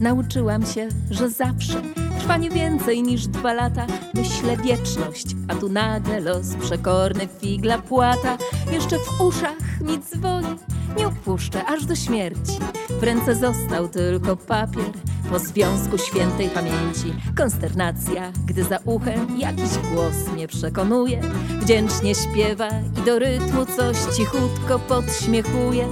Nauczyłam 0.00 0.66
się, 0.66 0.88
że 1.10 1.30
zawsze 1.30 2.03
trwa 2.24 2.36
nie 2.36 2.50
więcej 2.50 3.02
niż 3.02 3.26
dwa 3.26 3.52
lata. 3.52 3.86
Myślę 4.14 4.56
wieczność, 4.56 5.26
a 5.48 5.54
tu 5.54 5.68
nagle 5.68 6.20
los 6.20 6.54
przekorny 6.54 7.28
figla 7.40 7.78
płata. 7.78 8.38
Jeszcze 8.72 8.98
w 8.98 9.20
uszach 9.20 9.80
mi 9.80 9.98
dzwoni, 9.98 10.56
nie 10.98 11.06
opuszczę 11.06 11.64
aż 11.64 11.84
do 11.84 11.94
śmierci. 11.94 12.58
W 13.00 13.02
ręce 13.02 13.34
został 13.34 13.88
tylko 13.88 14.36
papier 14.36 14.84
po 15.30 15.38
związku 15.38 15.98
świętej 15.98 16.48
pamięci. 16.48 17.14
Konsternacja, 17.36 18.32
gdy 18.46 18.64
za 18.64 18.78
uchem 18.84 19.40
jakiś 19.40 19.78
głos 19.92 20.28
mnie 20.34 20.48
przekonuje. 20.48 21.20
Wdzięcznie 21.60 22.14
śpiewa 22.14 22.68
i 22.98 23.06
do 23.06 23.18
rytmu 23.18 23.66
coś 23.66 23.96
cichutko 24.16 24.78
podśmiechuje. 24.78 25.88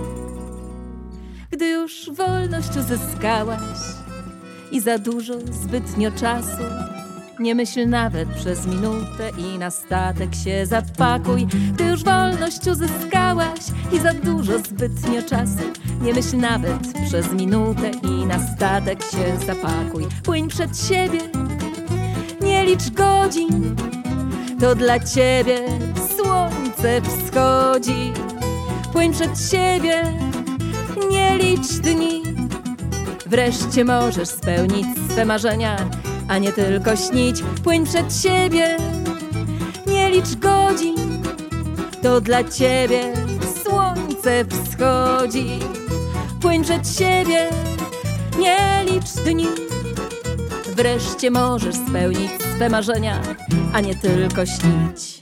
Gdy 1.51 1.69
już 1.69 2.11
wolność 2.17 2.77
uzyskałaś 2.77 4.02
i 4.73 4.81
za 4.81 4.99
dużo 4.99 5.35
zbytnio 5.41 6.11
czasu, 6.11 6.63
nie 7.39 7.55
myśl 7.55 7.89
nawet 7.89 8.29
przez 8.29 8.67
minutę 8.67 9.31
i 9.39 9.59
na 9.59 9.71
statek 9.71 10.35
się 10.35 10.67
zapakuj. 10.67 11.47
Gdy 11.47 11.85
już 11.85 12.05
wolność 12.05 12.67
uzyskałaś 12.67 13.61
i 13.93 13.99
za 13.99 14.15
dużo 14.15 14.59
zbytnio 14.59 15.23
czasu, 15.23 15.63
nie 16.03 16.15
myśl 16.15 16.37
nawet 16.37 16.79
przez 17.07 17.33
minutę 17.33 17.91
i 18.03 18.27
na 18.27 18.39
statek 18.39 19.03
się 19.03 19.47
zapakuj. 19.47 20.07
Płyń 20.23 20.49
przed 20.49 20.79
siebie, 20.79 21.21
nie 22.41 22.65
licz 22.65 22.91
godzin, 22.91 23.77
to 24.61 24.75
dla 24.75 25.01
ciebie 25.01 25.59
słońce 26.17 27.01
wschodzi. 27.03 28.13
Płyń 28.93 29.13
przed 29.13 29.51
siebie, 29.51 30.03
nie 31.11 31.39
licz 31.39 31.69
dni. 31.69 32.32
Wreszcie 33.33 33.85
możesz 33.85 34.29
spełnić 34.29 34.87
swe 35.11 35.25
marzenia, 35.25 35.77
a 36.29 36.39
nie 36.39 36.53
tylko 36.53 36.97
śnić. 36.97 37.43
Płyń 37.65 37.85
przed 37.85 38.17
siebie, 38.17 38.77
nie 39.87 40.11
licz 40.11 40.35
godzin. 40.35 40.97
To 42.03 42.21
dla 42.21 42.45
ciebie 42.45 43.13
słońce 43.63 44.45
wschodzi. 44.45 45.59
Płyń 46.41 46.63
przed 46.63 46.89
siebie, 46.89 47.49
nie 48.39 48.85
licz 48.85 49.25
dni. 49.25 49.47
Wreszcie 50.77 51.31
możesz 51.31 51.75
spełnić 51.89 52.31
swe 52.57 52.69
marzenia, 52.69 53.23
a 53.73 53.81
nie 53.81 53.95
tylko 53.95 54.47
śnić. 54.47 55.22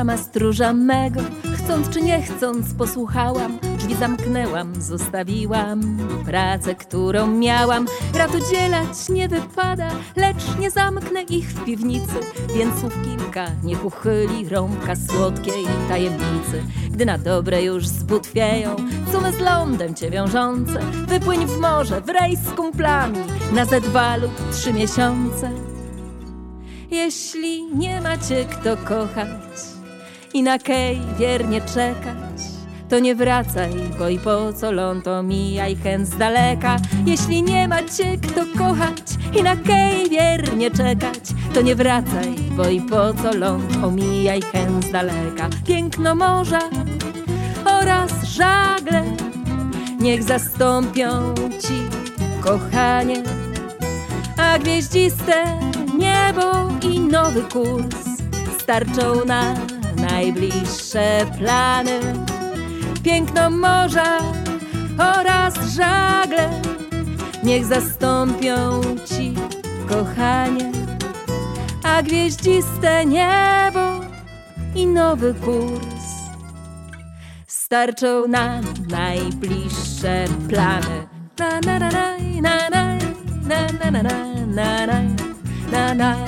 Sama 0.00 0.16
stróża 0.16 0.72
mego, 0.72 1.20
chcąc 1.56 1.88
czy 1.88 2.02
nie 2.02 2.22
chcąc, 2.22 2.74
posłuchałam, 2.74 3.58
drzwi 3.78 3.94
zamknęłam, 3.94 4.82
zostawiłam 4.82 5.98
pracę, 6.26 6.74
którą 6.74 7.26
miałam. 7.26 7.86
Rad 8.14 8.34
udzielać 8.34 9.08
nie 9.08 9.28
wypada, 9.28 9.90
lecz 10.16 10.58
nie 10.60 10.70
zamknę 10.70 11.22
ich 11.22 11.48
w 11.48 11.64
piwnicy, 11.64 12.14
więc 12.56 12.80
słów 12.80 12.94
kilka 13.04 13.46
niech 13.64 13.84
uchyli 13.84 14.48
rąbka 14.48 14.96
słodkiej 14.96 15.66
tajemnicy. 15.88 16.62
Gdy 16.90 17.06
na 17.06 17.18
dobre 17.18 17.62
już 17.62 17.86
zbutwieją, 17.86 18.76
sumy 19.12 19.32
z 19.32 19.38
lądem 19.38 19.94
cię 19.94 20.10
wiążące, 20.10 20.80
wypłyń 21.08 21.46
w 21.46 21.58
morze, 21.58 22.00
w 22.00 22.08
rejs 22.08 22.40
z 22.40 22.50
kumplami, 22.50 23.18
na 23.52 23.64
ze 23.64 23.80
dwa 23.80 24.16
lub 24.16 24.50
trzy 24.52 24.72
miesiące. 24.72 25.50
Jeśli 26.90 27.64
nie 27.74 28.00
macie 28.00 28.44
kto 28.44 28.76
kochać 28.76 29.79
i 30.34 30.42
na 30.42 30.58
kej 30.58 31.00
wiernie 31.18 31.60
czekać, 31.60 32.40
to 32.88 32.98
nie 32.98 33.14
wracaj, 33.14 33.70
bo 33.98 34.08
i 34.08 34.18
po 34.18 34.52
co 34.52 34.72
ląd 34.72 35.08
omijaj 35.08 35.76
chęt 35.76 36.08
z 36.08 36.16
daleka. 36.16 36.76
Jeśli 37.06 37.42
nie 37.42 37.68
macie 37.68 38.16
kto 38.16 38.40
kochać 38.58 39.02
i 39.38 39.42
na 39.42 39.56
kej 39.56 40.10
wiernie 40.10 40.70
czekać, 40.70 41.20
to 41.54 41.60
nie 41.60 41.74
wracaj, 41.74 42.34
bo 42.56 42.68
i 42.68 42.80
po 42.80 43.14
co 43.22 43.32
ląd 43.38 43.84
omijaj 43.84 44.42
chęt 44.42 44.84
z 44.84 44.90
daleka. 44.92 45.48
Piękno 45.66 46.14
morza 46.14 46.60
oraz 47.64 48.24
żagle 48.24 49.04
niech 50.00 50.22
zastąpią 50.22 51.34
ci 51.34 51.74
kochanie, 52.40 53.22
a 54.36 54.58
gwieździste 54.58 55.60
nowy 57.10 57.42
kurs. 57.42 57.96
Starczą 58.58 59.24
na 59.24 59.54
najbliższe 60.00 61.26
plany. 61.38 62.00
Piękno 63.02 63.50
morza 63.50 64.18
oraz 64.98 65.54
żagle 65.76 66.50
niech 67.42 67.64
zastąpią 67.64 68.80
ci 69.06 69.34
kochanie, 69.88 70.72
a 71.82 72.02
gwieździste 72.02 73.06
niebo 73.06 74.00
i 74.74 74.86
nowy 74.86 75.34
kurs 75.34 76.00
starczą 77.70 78.28
na 78.28 78.60
najbliższe 78.88 80.24
plany. 80.48 81.06
Na 81.38 81.60
na 81.60 81.78
na 81.78 81.90
na 82.40 82.68
na 82.68 82.70
na 82.70 82.98
na 83.48 83.72
na 83.72 84.02
na 84.02 84.26
na 84.46 84.84
na 84.86 85.04
na 85.70 85.94
na 85.94 86.26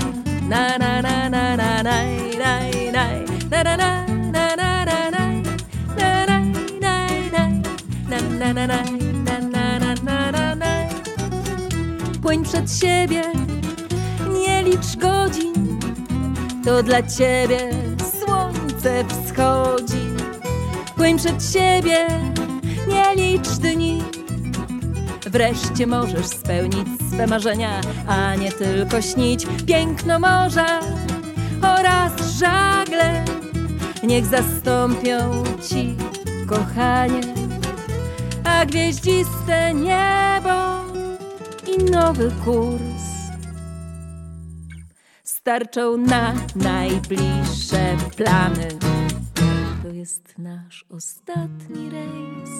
na 0.48 0.78
na 0.78 1.02
na 1.02 1.28
na 1.28 1.56
na 1.56 1.76
na 2.38 2.71
Płyń 12.22 12.44
przed 12.44 12.72
siebie, 12.80 13.22
nie 14.32 14.62
licz 14.62 14.96
godzin, 14.96 15.78
to 16.64 16.82
dla 16.82 17.02
ciebie 17.02 17.58
słońce 18.18 19.04
wschodzi. 19.08 20.06
Płyń 20.96 21.18
przed 21.18 21.44
siebie, 21.52 22.06
nie 22.88 23.14
licz 23.16 23.48
dni, 23.48 24.02
wreszcie 25.26 25.86
możesz 25.86 26.26
spełnić 26.26 26.88
swe 27.12 27.26
marzenia, 27.26 27.80
a 28.06 28.34
nie 28.34 28.52
tylko 28.52 29.02
śnić 29.02 29.46
piękno 29.66 30.18
morza 30.18 30.80
oraz 31.62 32.12
żagle. 32.38 33.41
Niech 34.02 34.26
zastąpią 34.26 35.44
ci, 35.68 35.96
kochanie, 36.46 37.20
a 38.44 38.66
gwieździste 38.66 39.74
niebo 39.74 40.84
i 41.72 41.90
nowy 41.90 42.32
kurs 42.44 43.12
starczą 45.42 45.96
na 45.96 46.34
najbliższe 46.56 47.96
plany. 48.16 48.68
To 49.82 49.88
jest 49.88 50.38
nasz 50.38 50.84
ostatni 50.90 51.90
rejs, 51.90 52.50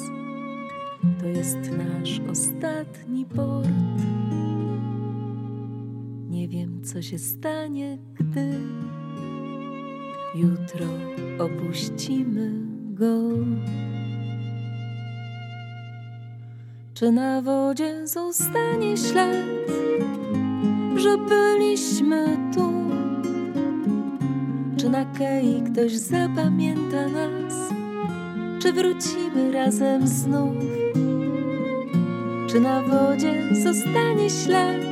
to 1.20 1.26
jest 1.26 1.58
nasz 1.70 2.20
ostatni 2.30 3.26
port. 3.26 3.68
Nie 6.28 6.48
wiem, 6.48 6.84
co 6.84 7.02
się 7.02 7.18
stanie, 7.18 7.98
gdy 8.14 8.58
jutro 10.34 10.86
opuścimy 11.38 12.50
go. 12.94 13.28
Czy 16.94 17.12
na 17.12 17.42
wodzie 17.42 18.06
zostanie 18.08 18.96
ślad, 18.96 19.46
że 20.96 21.18
byliśmy 21.18 22.36
tu? 22.54 22.72
Czy 24.76 24.88
na 24.88 25.04
kei 25.04 25.62
ktoś 25.72 25.92
zapamięta 25.92 27.08
nas? 27.08 27.54
Czy 28.62 28.72
wrócimy 28.72 29.52
razem 29.52 30.06
znów? 30.08 30.56
Czy 32.48 32.60
na 32.60 32.82
wodzie 32.82 33.54
zostanie 33.64 34.30
ślad, 34.30 34.82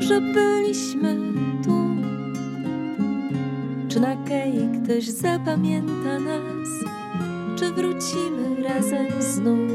że 0.00 0.20
byliśmy 0.20 1.23
ktoś 4.84 5.04
zapamięta 5.04 6.18
nas? 6.18 6.68
Czy 7.56 7.72
wrócimy 7.72 8.62
razem 8.62 9.06
znów? 9.22 9.70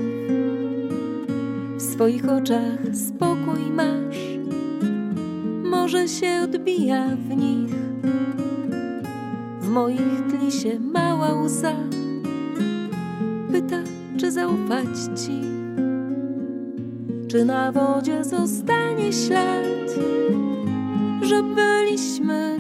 W 1.78 1.82
swoich 1.82 2.30
oczach 2.30 2.80
spokój 2.94 3.72
masz, 3.74 4.18
może 5.64 6.08
się 6.08 6.42
odbija 6.44 7.06
w 7.16 7.38
nich. 7.38 7.76
W 9.62 9.70
moich 9.70 10.22
tli 10.30 10.52
się 10.52 10.80
mała 10.80 11.34
łza, 11.34 11.76
pyta, 13.52 13.82
czy 14.20 14.32
zaufać 14.32 14.88
ci. 15.26 15.42
Czy 17.28 17.46
na 17.46 17.72
wodzie 17.72 18.24
zostanie 18.24 19.14
ślad, 19.14 19.96
że 21.22 21.44
byliśmy 21.44 22.59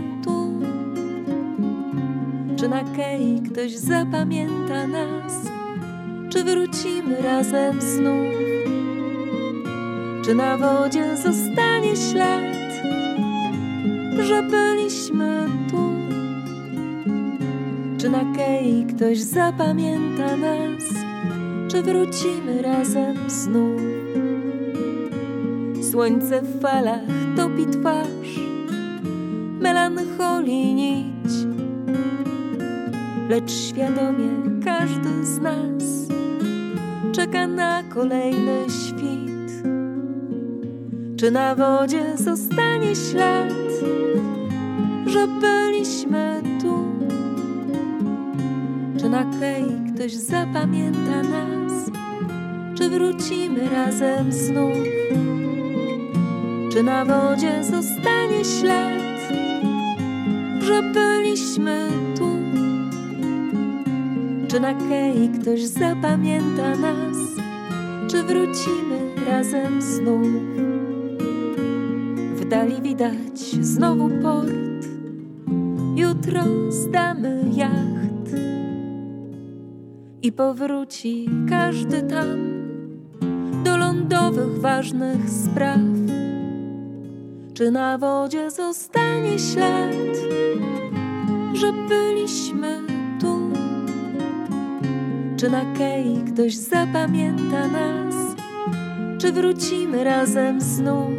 na 2.69 2.83
kei 2.83 3.41
ktoś 3.41 3.71
zapamięta 3.71 4.87
nas? 4.87 5.33
Czy 6.29 6.43
wrócimy 6.43 7.21
razem 7.21 7.81
znów? 7.81 8.35
Czy 10.25 10.35
na 10.35 10.57
wodzie 10.57 11.17
zostanie 11.17 11.95
ślad, 11.95 12.55
że 14.19 14.43
byliśmy 14.43 15.47
tu? 15.71 15.89
Czy 17.97 18.09
na 18.09 18.35
kei 18.35 18.85
ktoś 18.85 19.19
zapamięta 19.19 20.37
nas? 20.37 20.83
Czy 21.71 21.81
wrócimy 21.81 22.61
razem 22.61 23.15
znów? 23.27 23.81
Słońce 25.91 26.41
w 26.41 26.61
falach 26.61 27.01
topi 27.35 27.65
twarz, 27.65 28.39
melancholii 29.59 31.08
lecz 33.29 33.51
świadomie 33.51 34.61
każdy 34.65 35.25
z 35.25 35.39
nas 35.39 36.09
czeka 37.11 37.47
na 37.47 37.83
kolejny 37.83 38.65
świt. 38.69 39.63
Czy 41.17 41.31
na 41.31 41.55
wodzie 41.55 42.17
zostanie 42.17 42.95
ślad, 42.95 43.53
że 45.07 45.27
byliśmy 45.41 46.41
tu? 46.61 46.85
Czy 48.99 49.09
na 49.09 49.23
kei 49.39 49.93
ktoś 49.95 50.13
zapamięta 50.13 51.23
nas? 51.23 51.91
Czy 52.77 52.89
wrócimy 52.89 53.69
razem 53.69 54.31
znów? 54.31 54.77
Czy 56.71 56.83
na 56.83 57.05
wodzie 57.05 57.63
zostanie 57.63 58.45
ślad, 58.45 59.19
że 60.61 60.83
byliśmy? 60.83 61.98
Czy 64.49 64.59
na 64.59 64.73
kei 64.73 65.29
ktoś 65.29 65.61
zapamięta 65.61 66.75
nas? 66.75 67.17
Czy 68.07 68.23
wrócimy 68.23 69.15
razem 69.25 69.81
znów? 69.81 70.27
W 72.35 72.47
dali 72.49 72.81
widać 72.81 73.39
znowu 73.61 74.09
port, 74.21 74.87
jutro 75.95 76.41
zdamy 76.69 77.43
jacht 77.55 78.35
i 80.21 80.31
powróci 80.31 81.29
każdy 81.49 82.01
tam 82.01 82.39
do 83.63 83.77
lądowych 83.77 84.59
ważnych 84.59 85.29
spraw. 85.29 85.79
Czy 87.53 87.71
na 87.71 87.97
wodzie 87.97 88.51
zostanie 88.51 89.39
ślad, 89.39 90.17
że 91.53 91.73
byliśmy? 91.89 92.88
Czy 95.39 95.49
na 95.49 95.73
kei 95.77 96.23
ktoś 96.33 96.55
zapamięta 96.55 97.67
nas? 97.67 98.15
Czy 99.17 99.31
wrócimy 99.31 100.03
razem 100.03 100.61
znów? 100.61 101.13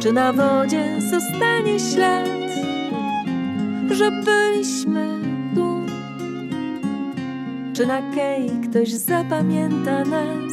Czy 0.00 0.12
na 0.12 0.32
wodzie 0.32 1.00
zostanie 1.00 1.80
ślad, 1.80 2.28
że 3.90 4.10
byliśmy 4.10 5.20
tu? 5.54 5.80
Czy 7.72 7.86
na 7.86 8.14
kei 8.14 8.50
ktoś 8.70 8.92
zapamięta 8.92 10.04
nas? 10.04 10.52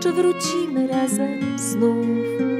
Czy 0.00 0.12
wrócimy 0.12 0.86
razem 0.86 1.58
znów? 1.58 2.51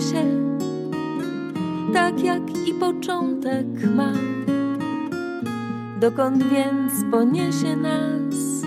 Się, 0.00 0.24
tak 1.92 2.24
jak 2.24 2.42
i 2.68 2.74
początek 2.74 3.66
ma. 3.94 4.12
Dokąd 6.00 6.44
więc 6.44 6.92
poniesie 7.10 7.76
nas 7.76 8.58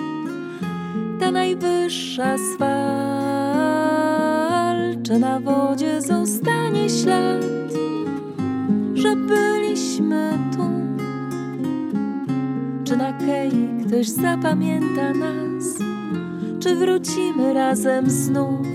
ta 1.22 1.32
najwyższa 1.32 2.38
swal? 2.38 2.72
Czy 5.04 5.20
na 5.20 5.40
wodzie 5.40 6.02
zostanie 6.02 6.90
ślad, 6.90 7.44
że 8.94 9.16
byliśmy 9.16 10.40
tu? 10.56 10.70
Czy 12.84 12.98
na 12.98 13.14
kei 13.14 13.70
ktoś 13.88 14.08
zapamięta 14.08 15.14
nas? 15.14 15.66
Czy 16.60 16.76
wrócimy 16.76 17.54
razem 17.54 18.10
znów? 18.10 18.71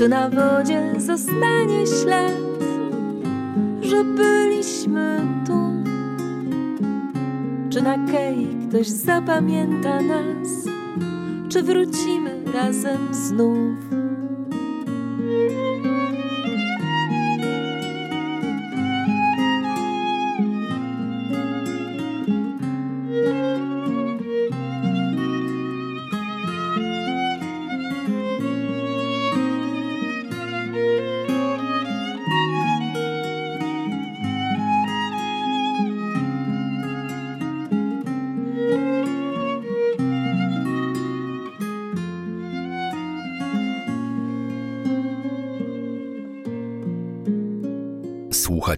Czy 0.00 0.08
na 0.08 0.30
wodzie 0.30 0.92
zostanie 0.98 1.86
ślad, 1.86 2.32
że 3.82 4.04
byliśmy 4.04 5.20
tu? 5.46 5.58
Czy 7.70 7.82
na 7.82 8.06
kei 8.06 8.56
ktoś 8.68 8.88
zapamięta 8.88 10.00
nas? 10.00 10.48
Czy 11.48 11.62
wrócimy 11.62 12.44
razem 12.54 13.14
znów? 13.14 13.99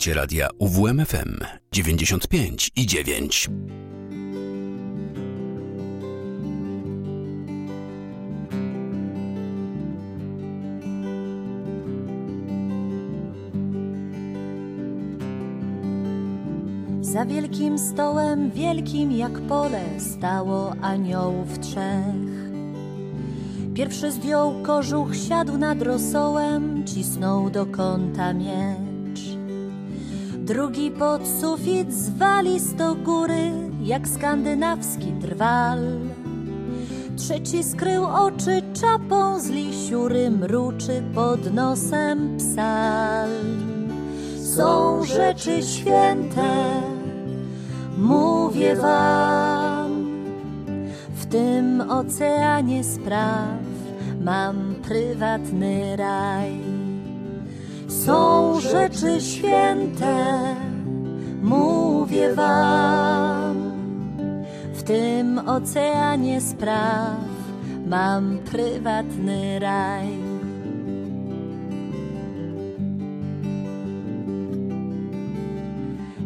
Słuchacie 0.02 0.20
radia 0.20 0.48
UWMFM 0.58 1.38
95 1.72 2.70
i 2.76 2.86
9. 2.86 3.50
Za 17.00 17.26
wielkim 17.26 17.78
stołem, 17.78 18.50
wielkim 18.50 19.12
jak 19.12 19.40
pole, 19.40 19.84
stało 19.98 20.72
aniołów 20.80 21.58
trzech. 21.58 22.50
Pierwszy 23.74 24.10
zdjął 24.10 24.62
kożuch, 24.62 25.16
siadł 25.16 25.58
nad 25.58 25.82
rosołem, 25.82 26.86
cisnął 26.86 27.50
do 27.50 27.66
kąta 27.66 28.32
miecz. 28.32 28.82
Drugi 30.52 30.90
pod 30.90 31.22
sufit 31.40 31.92
zwalisto 31.92 32.94
góry, 32.94 33.52
jak 33.82 34.08
skandynawski 34.08 35.12
drwal. 35.12 35.78
Trzeci 37.16 37.64
skrył 37.64 38.04
oczy 38.04 38.62
czapą 38.80 39.40
z 39.40 39.48
lisiury, 39.48 40.30
mruczy 40.30 41.02
pod 41.14 41.54
nosem 41.54 42.36
psalm. 42.36 43.88
Są 44.56 45.04
rzeczy 45.04 45.62
święte, 45.62 46.82
mówię 47.98 48.76
wam, 48.76 49.90
w 51.14 51.26
tym 51.26 51.80
oceanie 51.80 52.84
spraw 52.84 53.48
mam 54.20 54.74
prywatny 54.82 55.96
raj. 55.96 56.71
Są 58.06 58.60
rzeczy 58.60 59.20
święte, 59.20 60.56
mówię 61.42 62.34
wam, 62.34 63.56
w 64.74 64.82
tym 64.82 65.40
oceanie 65.48 66.40
spraw 66.40 67.16
mam 67.86 68.38
prywatny 68.38 69.58
raj. 69.58 70.08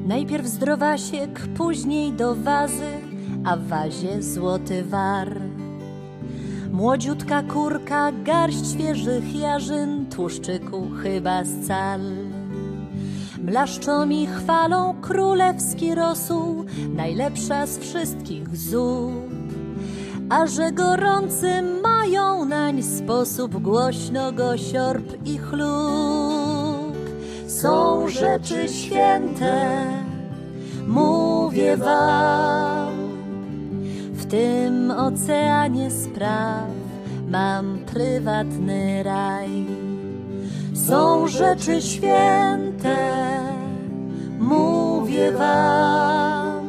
Najpierw 0.07 0.47
zdrowasiek, 0.47 1.49
później 1.57 2.13
do 2.13 2.35
wazy, 2.35 2.93
a 3.45 3.57
w 3.57 3.67
wazie 3.67 4.23
złoty 4.23 4.85
war. 4.85 5.46
Młodziutka 6.73 7.43
kurka, 7.43 8.13
garść 8.13 8.73
świeżych 8.73 9.37
jarzyn, 9.37 10.07
tłuszczyku 10.11 10.91
chyba 11.03 11.45
z 11.45 11.67
cal. 11.67 12.01
Mlaszczą 13.43 14.07
mi 14.07 14.27
chwalą 14.27 14.95
królewski 15.03 15.95
rosół, 15.95 16.65
najlepsza 16.95 17.67
z 17.67 17.79
wszystkich 17.79 18.57
zup. 18.57 19.13
A 20.29 20.47
że 20.47 20.73
gorący 20.73 21.63
mają 21.83 22.45
nań 22.45 22.83
sposób, 22.83 23.63
głośno 23.63 24.33
go 24.33 24.57
siorb 24.57 25.27
i 25.27 25.39
chlub. 25.39 26.97
Są 27.47 28.09
rzeczy 28.09 28.69
święte, 28.69 29.87
mówię 30.87 31.77
wam, 31.77 32.96
w 34.27 34.29
tym 34.29 34.91
oceanie 34.91 35.91
spraw 35.91 36.69
mam 37.29 37.79
prywatny 37.79 39.03
raj. 39.03 39.67
Są 40.75 41.29
rzeczy 41.29 41.83
święte, 41.83 42.97
mówię 44.39 45.33
wam, 45.33 46.67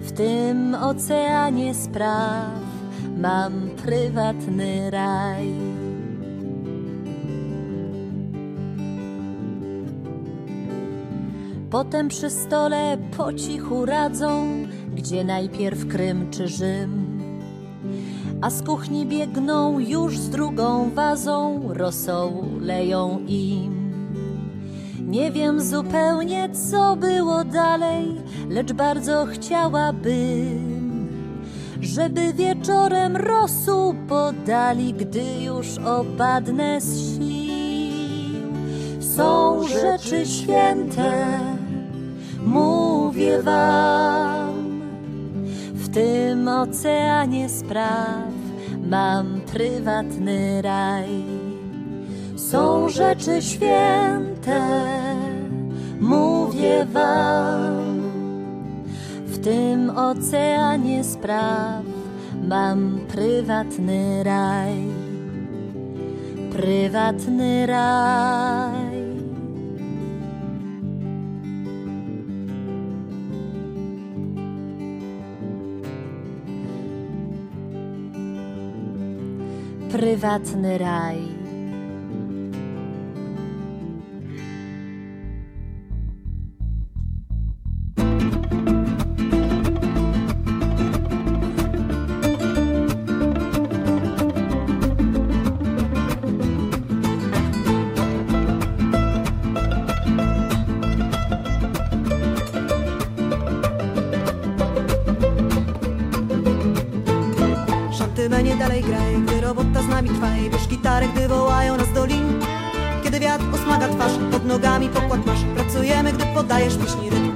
w 0.00 0.12
tym 0.12 0.74
oceanie 0.74 1.74
spraw 1.74 2.60
mam 3.16 3.52
prywatny 3.84 4.90
raj. 4.90 5.52
Potem 11.70 12.08
przy 12.08 12.30
stole 12.30 12.98
po 13.16 13.32
cichu 13.32 13.86
radzą, 13.86 14.46
gdzie 14.96 15.24
najpierw 15.24 15.88
Krym 15.88 16.30
czy 16.30 16.48
Rzym. 16.48 17.20
A 18.42 18.50
z 18.50 18.62
kuchni 18.62 19.06
biegną 19.06 19.78
już 19.78 20.18
z 20.18 20.30
drugą 20.30 20.90
wazą, 20.90 21.60
rosołu 21.66 22.44
leją 22.60 23.18
im. 23.26 23.76
Nie 25.06 25.30
wiem 25.30 25.60
zupełnie, 25.60 26.48
co 26.70 26.96
było 26.96 27.44
dalej, 27.44 28.14
lecz 28.48 28.72
bardzo 28.72 29.26
chciałabym, 29.26 31.08
żeby 31.80 32.32
wieczorem 32.32 33.16
rosół 33.16 33.94
podali, 34.08 34.94
gdy 34.94 35.42
już 35.44 35.78
opadnę 35.78 36.80
z 36.80 36.98
sił. 36.98 38.52
Są 39.00 39.62
rzeczy 39.68 40.26
święte, 40.26 41.38
mówię 42.46 43.42
wam, 43.42 44.35
tym 45.96 46.48
oceanie 46.48 47.48
spraw 47.48 48.28
mam 48.90 49.40
prywatny 49.52 50.62
raj. 50.62 51.08
Są 52.36 52.88
rzeczy 52.88 53.42
święte, 53.42 54.60
mówię 56.00 56.86
wam, 56.92 58.02
w 59.26 59.38
tym 59.38 59.90
oceanie 59.90 61.04
spraw 61.04 61.82
mam 62.48 63.00
prywatny 63.08 64.22
raj. 64.24 64.74
Prywatny 66.52 67.66
raj. 67.66 68.95
Prywatny 79.96 80.78
raj. 80.78 81.35
Nogami 114.86 114.88
pokład 114.88 115.26
masz. 115.26 115.40
Pracujemy, 115.54 116.12
gdy 116.12 116.26
podajesz 116.26 116.76
pieśni 116.76 117.10
rytm. 117.10 117.32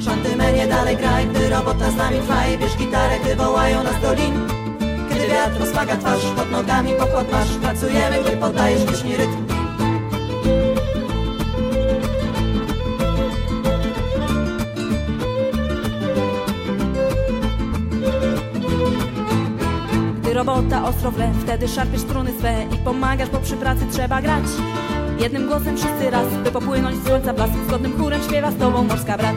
Szantymenie 0.00 0.66
dalej 0.66 0.96
graj, 0.96 1.26
gdy 1.26 1.48
robota 1.48 1.90
z 1.90 1.96
nami 1.96 2.18
trwa 2.18 2.46
i 2.46 2.58
wiesz 2.58 2.76
gitarę, 2.76 3.20
gdy 3.20 3.36
wołają 3.36 3.82
nas 3.82 4.00
do 4.02 4.14
lin. 4.14 4.34
Kiedy 5.08 5.28
wiatr 5.28 5.62
osmaga 5.62 5.96
twarz, 5.96 6.24
pod 6.36 6.50
nogami 6.50 6.92
pokład 6.92 7.32
masz. 7.32 7.48
Pracujemy, 7.48 8.22
gdy 8.22 8.36
podajesz 8.36 8.84
pieśni 8.84 9.16
rytm. 9.16 9.46
Robota 20.34 20.84
ostro 20.84 21.10
wle 21.10 21.32
Wtedy 21.42 21.68
szarpiesz 21.68 22.00
struny 22.00 22.32
swe 22.38 22.66
i 22.74 22.78
pomagasz, 22.78 23.30
bo 23.30 23.38
przy 23.38 23.56
pracy 23.56 23.86
trzeba 23.92 24.22
grać 24.22 24.44
Jednym 25.18 25.46
głosem 25.46 25.76
wszyscy 25.76 26.10
raz, 26.10 26.26
by 26.44 26.50
popłynąć 26.50 26.96
z 26.96 27.06
słońca 27.06 27.32
blask 27.32 27.52
Zgodnym 27.66 27.98
chórem 27.98 28.22
śpiewa 28.22 28.50
z 28.50 28.56
tobą 28.56 28.84
morska 28.84 29.16
brać. 29.18 29.36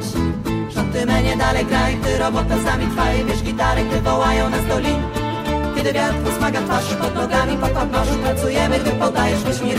Szantymenie 0.74 1.38
dalej 1.38 1.65
graj, 1.65 1.98
gdy 1.98 2.18
robota 2.18 2.58
z 2.58 2.65
nami 2.65 2.86
trwa 2.86 3.13
i 3.13 3.26
wiesz 3.26 3.44
gitarę, 3.44 3.84
gdy 3.84 4.02
wołają 4.02 4.50
nas 4.50 4.68
do 4.68 4.80
lin 4.80 5.04
Kiedy 5.76 5.94
wiatr 5.94 6.15
posmaga 6.15 6.62
twarz, 6.62 6.96
pod 6.96 7.15
nogami 7.15 7.58
pokład 7.58 7.92
masz 7.92 8.08
Pracujemy, 8.08 8.80
gdy 8.80 8.92
podajesz 8.92 9.44
pieśni 9.44 9.72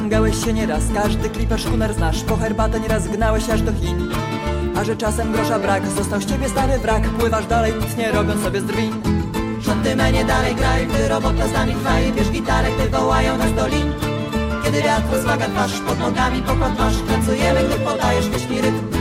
rytm 0.00 0.10
Zaciągałeś 0.10 0.44
się 0.44 0.52
nieraz, 0.52 0.82
każdy 0.94 1.30
kliper 1.30 1.60
szkuner 1.60 1.94
znasz. 1.94 2.22
Po 2.22 2.36
herbatę 2.36 2.80
nieraz 2.80 3.08
gnałeś 3.08 3.50
aż 3.50 3.62
do 3.62 3.72
Chin. 3.72 4.08
A 4.76 4.84
że 4.84 4.96
czasem 4.96 5.32
grosza 5.32 5.58
brak, 5.58 5.86
został 5.86 6.20
z 6.20 6.26
ciebie 6.26 6.48
stary 6.48 6.78
wrak. 6.78 7.02
Pływasz 7.02 7.46
dalej, 7.46 7.72
nic 7.80 7.96
nie 7.96 8.12
robiąc 8.12 8.42
sobie 8.42 8.60
z 8.60 8.64
drwin 8.64 8.92
Szantymenie 9.62 10.24
dalej 10.24 10.54
graj, 10.54 10.86
gdy 10.86 11.08
robota 11.08 11.48
z 11.48 11.52
nami 11.52 11.74
trwa 11.74 12.00
I 12.00 12.12
bierz 12.12 12.30
gitarę, 12.30 12.68
gdy 12.78 12.88
wołają 12.88 13.38
nas 13.38 13.54
do 13.54 13.66
lin. 13.66 13.92
Kiedy 14.64 14.82
wiatr 14.82 15.12
rozwaga 15.12 15.46
twarz, 15.46 15.80
pod 15.80 15.98
nogami 15.98 16.42
pokład 16.42 16.78
masz. 16.78 16.96
Pracujemy, 16.96 17.60
gdy 17.64 17.84
podajesz 17.84 18.28
pieśni 18.28 18.60
rytm 18.60 18.99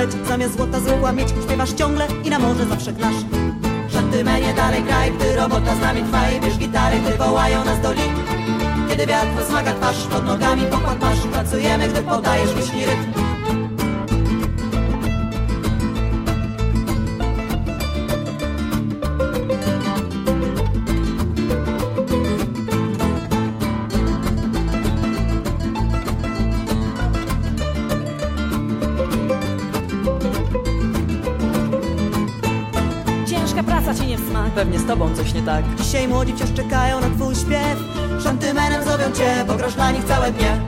śledź, 0.00 0.26
zamiast 0.28 0.56
złota 0.56 0.80
zwykła 0.80 1.12
mieć 1.12 1.28
Śpiewasz 1.44 1.72
ciągle 1.72 2.06
i 2.24 2.30
na 2.30 2.38
morze 2.38 2.66
zawsze 2.66 2.92
gnasz 2.92 3.14
Szantymenie 3.92 4.54
dalej 4.54 4.82
kraj, 4.82 5.12
gdy 5.12 5.36
robota 5.36 5.74
z 5.76 5.80
nami 5.80 6.02
trwa 6.02 6.30
I 6.30 6.40
bierz 6.40 6.58
gitary, 6.58 7.00
gdy 7.00 7.18
wołają 7.18 7.64
nas 7.64 7.80
do 7.80 7.92
lin. 7.92 8.14
Kiedy 8.88 9.06
wiatr 9.06 9.44
smaga 9.48 9.72
twarz, 9.72 10.06
pod 10.06 10.24
nogami 10.26 10.62
pokład 10.62 11.00
masz 11.00 11.18
Pracujemy, 11.18 11.88
gdy 11.88 12.02
podajesz 12.02 12.54
myśli 12.54 12.86
rytm 12.86 13.29
tak. 35.42 35.74
Dzisiaj 35.74 36.08
młodzi 36.08 36.32
wciąż 36.32 36.52
czekają 36.52 37.00
na 37.00 37.10
twój 37.10 37.34
śpiew. 37.34 37.78
Szantymenem 38.22 38.84
zowią 38.84 39.12
cię, 39.12 39.44
bo 39.46 39.54
grosz 39.54 39.74
dla 39.74 39.90
nich 39.90 40.04
całe 40.04 40.32
dnie. 40.32 40.58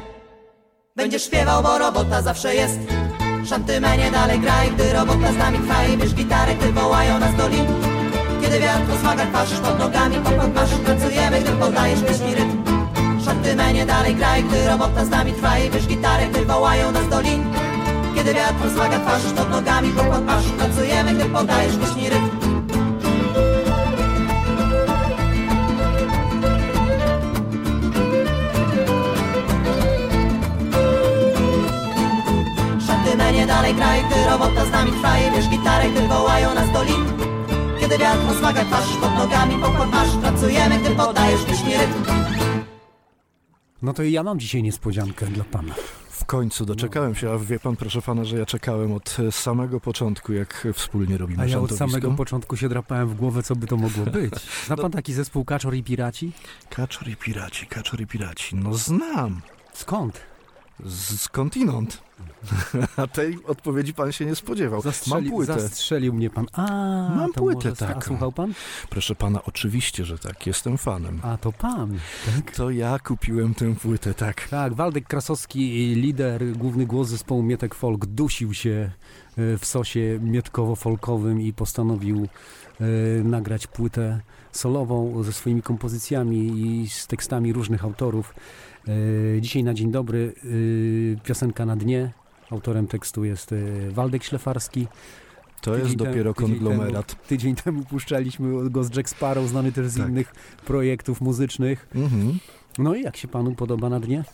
Będziesz 0.96 1.24
śpiewał, 1.24 1.62
bo 1.62 1.78
robota 1.78 2.22
zawsze 2.22 2.54
jest. 2.54 2.78
Szantymenie 3.44 4.10
dalej 4.10 4.40
graj, 4.40 4.70
gdy 4.70 4.92
robota 4.92 5.32
z 5.32 5.36
nami 5.36 5.58
trwa 5.58 5.84
I 5.84 5.96
bierz 5.96 6.14
gitarę, 6.14 6.54
gdy 6.54 6.72
wołają 6.72 7.18
nas 7.18 7.36
do 7.36 7.48
lin. 7.48 7.66
Kiedy 8.42 8.60
wiatr 8.60 8.82
posmaga 8.90 9.26
twarz, 9.26 9.60
pod 9.60 9.78
nogami 9.78 10.16
pokład 10.16 10.54
masz 10.54 10.70
Pracujemy, 10.70 11.40
gdy 11.40 11.52
podajesz 11.52 12.00
myśli 12.00 12.34
rytm. 12.34 12.62
Szantymenie 13.24 13.86
dalej 13.86 14.14
graj, 14.14 14.44
gdy 14.44 14.66
robota 14.66 15.04
z 15.04 15.10
nami 15.10 15.32
trwa 15.32 15.58
I 15.58 15.70
bierz 15.70 15.86
gitarę, 15.86 16.26
gdy 16.26 16.44
wołają 16.44 16.92
nas 16.92 17.08
do 17.08 17.20
lin. 17.20 17.44
Kiedy 18.14 18.34
wiatr 18.34 18.54
posmaga 18.54 18.98
twarz, 18.98 19.22
pod 19.22 19.50
nogami 19.50 19.90
pokład 19.90 20.24
masz 20.24 20.44
Pracujemy, 20.44 21.14
gdy 21.14 21.24
podajesz 21.24 21.76
myśli 21.76 22.08
rytm 22.08 22.51
nie 33.42 33.48
dalej 33.48 33.74
kraj, 33.74 34.04
gdy 34.04 34.30
robota 34.30 34.66
z 34.66 34.70
nami 34.70 34.92
trwa 34.92 35.18
i 35.18 35.30
wiesz 35.30 35.48
gitarę, 35.48 35.90
gdy 35.90 36.08
wołają 36.08 36.54
nas 36.54 36.72
do 36.72 36.82
lin 36.82 37.04
Kiedy 37.80 37.98
wiatr 37.98 38.26
rozmaga 38.28 38.64
twarz, 38.64 38.96
pod 38.96 39.14
nogami 39.14 39.54
pokład 39.54 39.90
masz 39.90 40.16
Pracujemy, 40.16 40.78
gdy 40.78 40.90
podajesz 40.90 41.44
pieśni 41.44 41.72
rytm 41.72 42.04
No 43.82 43.92
to 43.92 44.02
ja 44.02 44.22
mam 44.22 44.38
dzisiaj 44.38 44.62
niespodziankę 44.62 45.26
dla 45.26 45.44
pana. 45.44 45.74
W 46.10 46.24
końcu 46.24 46.66
doczekałem 46.66 47.14
się, 47.14 47.30
a 47.30 47.38
wie 47.38 47.60
pan, 47.60 47.76
proszę 47.76 48.02
pana, 48.02 48.24
że 48.24 48.38
ja 48.38 48.46
czekałem 48.46 48.92
od 48.92 49.16
samego 49.30 49.80
początku, 49.80 50.32
jak 50.32 50.68
wspólnie 50.74 51.18
robimy 51.18 51.42
A 51.42 51.46
ja 51.46 51.60
od 51.60 51.72
samego 51.72 52.10
początku 52.10 52.56
się 52.56 52.68
drapałem 52.68 53.08
w 53.08 53.14
głowę, 53.14 53.42
co 53.42 53.56
by 53.56 53.66
to 53.66 53.76
mogło 53.76 54.04
być. 54.04 54.34
Zna 54.66 54.76
pan 54.76 54.90
taki 54.90 55.12
zespół 55.12 55.44
Kaczor 55.44 55.74
i 55.74 55.82
Piraci? 55.82 56.32
Kaczor 56.70 57.08
i 57.08 57.16
Piraci, 57.16 57.66
Kaczor 57.66 58.00
i 58.00 58.06
Piraci, 58.06 58.56
no 58.56 58.74
znam. 58.74 59.40
Skąd? 59.72 60.31
Skądinąd. 61.16 62.02
A 62.96 63.06
tej 63.06 63.38
odpowiedzi 63.46 63.94
pan 63.94 64.12
się 64.12 64.26
nie 64.26 64.34
spodziewał. 64.34 64.82
Zastrzeli, 64.82 65.22
Mam 65.22 65.30
płytę. 65.30 65.60
Zastrzelił 65.60 66.12
mnie 66.12 66.30
pan. 66.30 66.46
A, 66.52 66.62
Mam 67.16 67.32
płytę, 67.32 67.76
tak. 67.76 67.96
A 67.96 68.00
słuchał 68.00 68.32
pan? 68.32 68.52
Proszę 68.90 69.14
pana, 69.14 69.44
oczywiście, 69.44 70.04
że 70.04 70.18
tak. 70.18 70.46
Jestem 70.46 70.78
fanem. 70.78 71.20
A 71.22 71.36
to 71.36 71.52
pan, 71.52 71.98
tak? 72.26 72.56
To 72.56 72.70
ja 72.70 72.98
kupiłem 72.98 73.54
tę 73.54 73.74
płytę, 73.74 74.14
tak. 74.14 74.48
Tak, 74.48 74.74
Waldek 74.74 75.08
Krasowski, 75.08 75.94
lider, 75.94 76.52
główny 76.52 76.86
głos 76.86 77.08
zespołu 77.08 77.42
Mietek 77.42 77.74
Folk, 77.74 78.06
dusił 78.06 78.54
się 78.54 78.90
e, 79.38 79.58
w 79.58 79.66
sosie 79.66 80.18
mietkowo-folkowym 80.22 81.40
i 81.40 81.52
postanowił 81.52 82.28
e, 82.80 82.84
nagrać 83.24 83.66
płytę 83.66 84.20
solową 84.52 85.22
ze 85.22 85.32
swoimi 85.32 85.62
kompozycjami 85.62 86.38
i 86.38 86.88
z 86.88 87.06
tekstami 87.06 87.52
różnych 87.52 87.84
autorów. 87.84 88.34
E, 88.88 89.40
dzisiaj 89.40 89.64
na 89.64 89.74
dzień 89.74 89.90
dobry 89.90 90.32
piosenka 91.24 91.66
na 91.66 91.76
dnie. 91.76 92.12
Autorem 92.50 92.86
tekstu 92.86 93.24
jest 93.24 93.54
Waldek 93.90 94.24
Ślefarski. 94.24 94.86
To 95.60 95.76
jest 95.76 95.96
dopiero 95.96 96.34
tydzień 96.34 96.50
konglomerat. 96.50 97.06
Temu, 97.06 97.22
tydzień 97.28 97.54
temu 97.54 97.84
puszczaliśmy 97.84 98.70
go 98.70 98.84
z 98.84 98.96
Jack 98.96 99.08
Sparrow, 99.08 99.48
znany 99.48 99.72
też 99.72 99.88
z 99.88 99.96
tak. 99.96 100.08
innych 100.08 100.34
projektów 100.66 101.20
muzycznych. 101.20 101.88
Mhm. 101.94 102.38
No 102.78 102.94
i 102.94 103.02
jak 103.02 103.16
się 103.16 103.28
panu 103.28 103.54
podoba 103.54 103.88
na 103.88 104.00
dnie? 104.00 104.24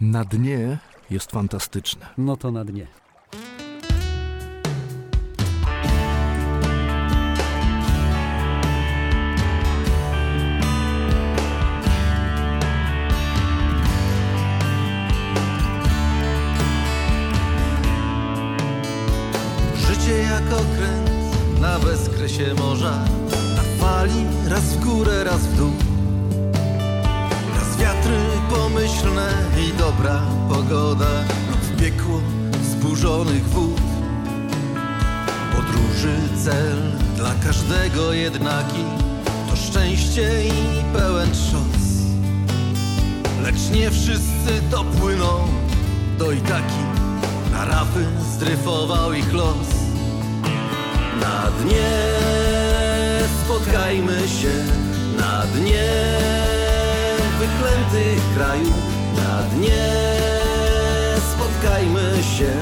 Na 0.00 0.24
dnie 0.24 0.78
jest 1.10 1.30
fantastyczne. 1.30 2.06
No 2.18 2.36
to 2.36 2.50
na 2.50 2.64
dnie. 2.64 2.86
Każdego 37.66 38.12
jednaki 38.12 38.84
To 39.50 39.56
szczęście 39.56 40.46
i 40.46 40.98
pełen 40.98 41.30
trzos. 41.30 41.86
Lecz 43.42 43.70
nie 43.74 43.90
wszyscy 43.90 44.62
dopłyną 44.70 45.48
do 46.18 46.32
Itaki. 46.32 46.82
Na 47.52 47.64
rafy 47.64 48.06
zdryfował 48.32 49.12
ich 49.12 49.32
los. 49.32 49.68
Na 51.20 51.50
dnie 51.62 51.90
spotkajmy 53.44 54.28
się, 54.28 54.52
na 55.18 55.42
dnie 55.46 55.88
wyklętych 57.38 58.34
krajów, 58.36 58.74
na 59.16 59.42
dnie 59.42 59.88
spotkajmy 61.34 62.22
się, 62.38 62.52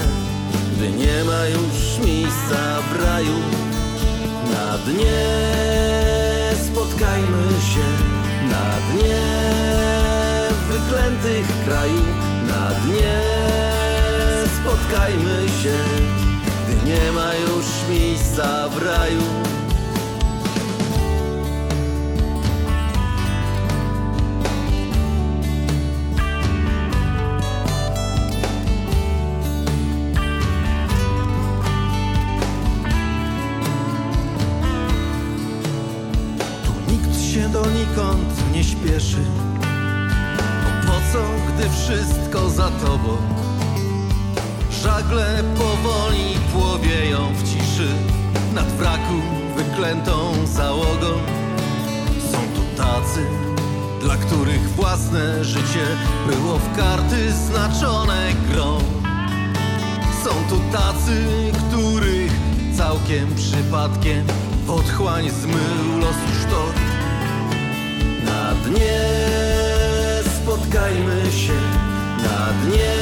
gdy 0.77 0.91
nie 0.91 1.25
ma 1.25 1.47
już 1.47 2.07
miejsca 2.07 2.81
w 2.81 3.05
raju. 3.05 3.64
Dnie. 4.85 5.45
Spotkajmy 6.67 7.61
się, 7.61 7.89
na 8.49 8.93
dnie. 8.93 9.21
Wyklętych 10.69 11.47
krajów, 11.65 12.09
na 12.49 12.71
dnie. 12.71 13.21
Spotkajmy 14.61 15.49
się, 15.63 15.79
gdy 16.65 16.91
nie 16.91 17.13
ma 17.13 17.35
już 17.35 17.67
miejsca 17.91 18.69
w 18.69 18.83
raju. 18.83 19.44
Życie 55.43 55.87
było 56.27 56.59
w 56.59 56.77
karty 56.77 57.33
znaczone 57.33 58.33
grą. 58.51 58.79
Są 60.25 60.31
tu 60.49 60.61
tacy, 60.73 61.25
których 61.69 62.33
całkiem 62.77 63.35
przypadkiem 63.35 64.27
w 64.67 64.71
otchłań 64.71 65.31
zmył 65.31 65.99
losu 66.01 66.29
sztorm. 66.43 66.81
Na 68.25 68.55
dnie 68.55 69.01
spotkajmy 70.43 71.33
się, 71.33 71.61
na 72.23 72.53
dnie 72.65 72.95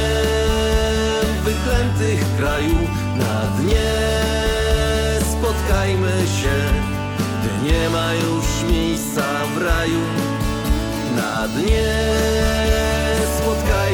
wyklętych 1.45 2.37
krajów, 2.39 2.91
na 3.17 3.63
dnie 3.63 3.93
spotkajmy 5.33 6.27
się, 6.27 6.55
gdy 7.41 7.73
nie 7.73 7.91
ma 7.91 8.15
już 8.15 8.73
miejsca 8.73 9.23
w 9.55 9.63
raju. 9.63 10.32
Na 11.17 11.49
dnie. 11.49 11.95
Spotkajmy 13.39 13.92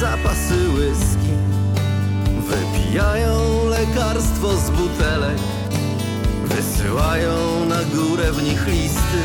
zapasy 0.00 0.68
whisky. 0.74 1.34
Wypijają 2.48 3.64
lekarstwo 3.64 4.56
z 4.56 4.70
butelek, 4.70 5.38
wysyłają 6.44 7.64
na 7.68 7.82
górę 7.94 8.32
w 8.32 8.42
nich 8.42 8.66
listy. 8.66 9.22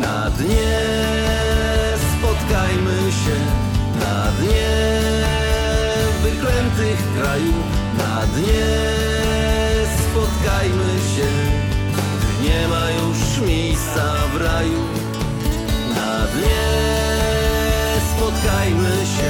Na 0.00 0.30
dnie 0.30 0.80
spotkajmy 2.12 3.12
się, 3.22 3.36
na 4.00 4.30
dnie 4.40 4.72
wyklętych 6.22 6.98
krajów, 7.18 7.64
na 7.98 8.26
dnie 8.26 8.66
spotkajmy 10.04 10.92
się, 11.16 11.28
gdy 12.18 12.48
nie 12.48 12.68
ma 12.68 12.90
już 12.90 13.48
miejsca 13.48 14.14
w 14.34 14.42
raju. 14.42 14.82
Na 15.94 16.26
dnie 16.26 16.92
spotkajmy 18.16 19.06
się, 19.16 19.21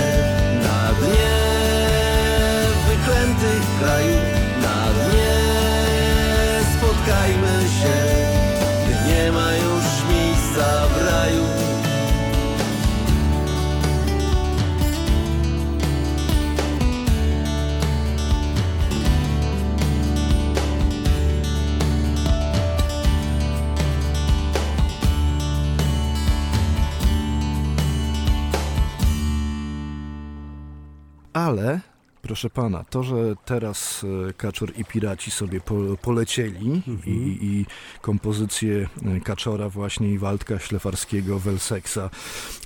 Ale, 31.52 31.80
proszę 32.22 32.50
pana, 32.50 32.84
to, 32.84 33.02
że 33.02 33.16
teraz 33.44 34.04
e, 34.28 34.32
Kaczor 34.32 34.72
i 34.76 34.84
Piraci 34.84 35.30
sobie 35.30 35.60
po, 35.60 35.74
polecieli 36.02 36.82
i, 37.06 37.38
i 37.42 37.66
kompozycje 38.00 38.88
e, 39.16 39.20
Kaczora 39.20 39.68
właśnie 39.68 40.12
i 40.12 40.18
Waldka 40.18 40.58
Ślefarskiego, 40.58 41.38
Welseksa, 41.38 42.10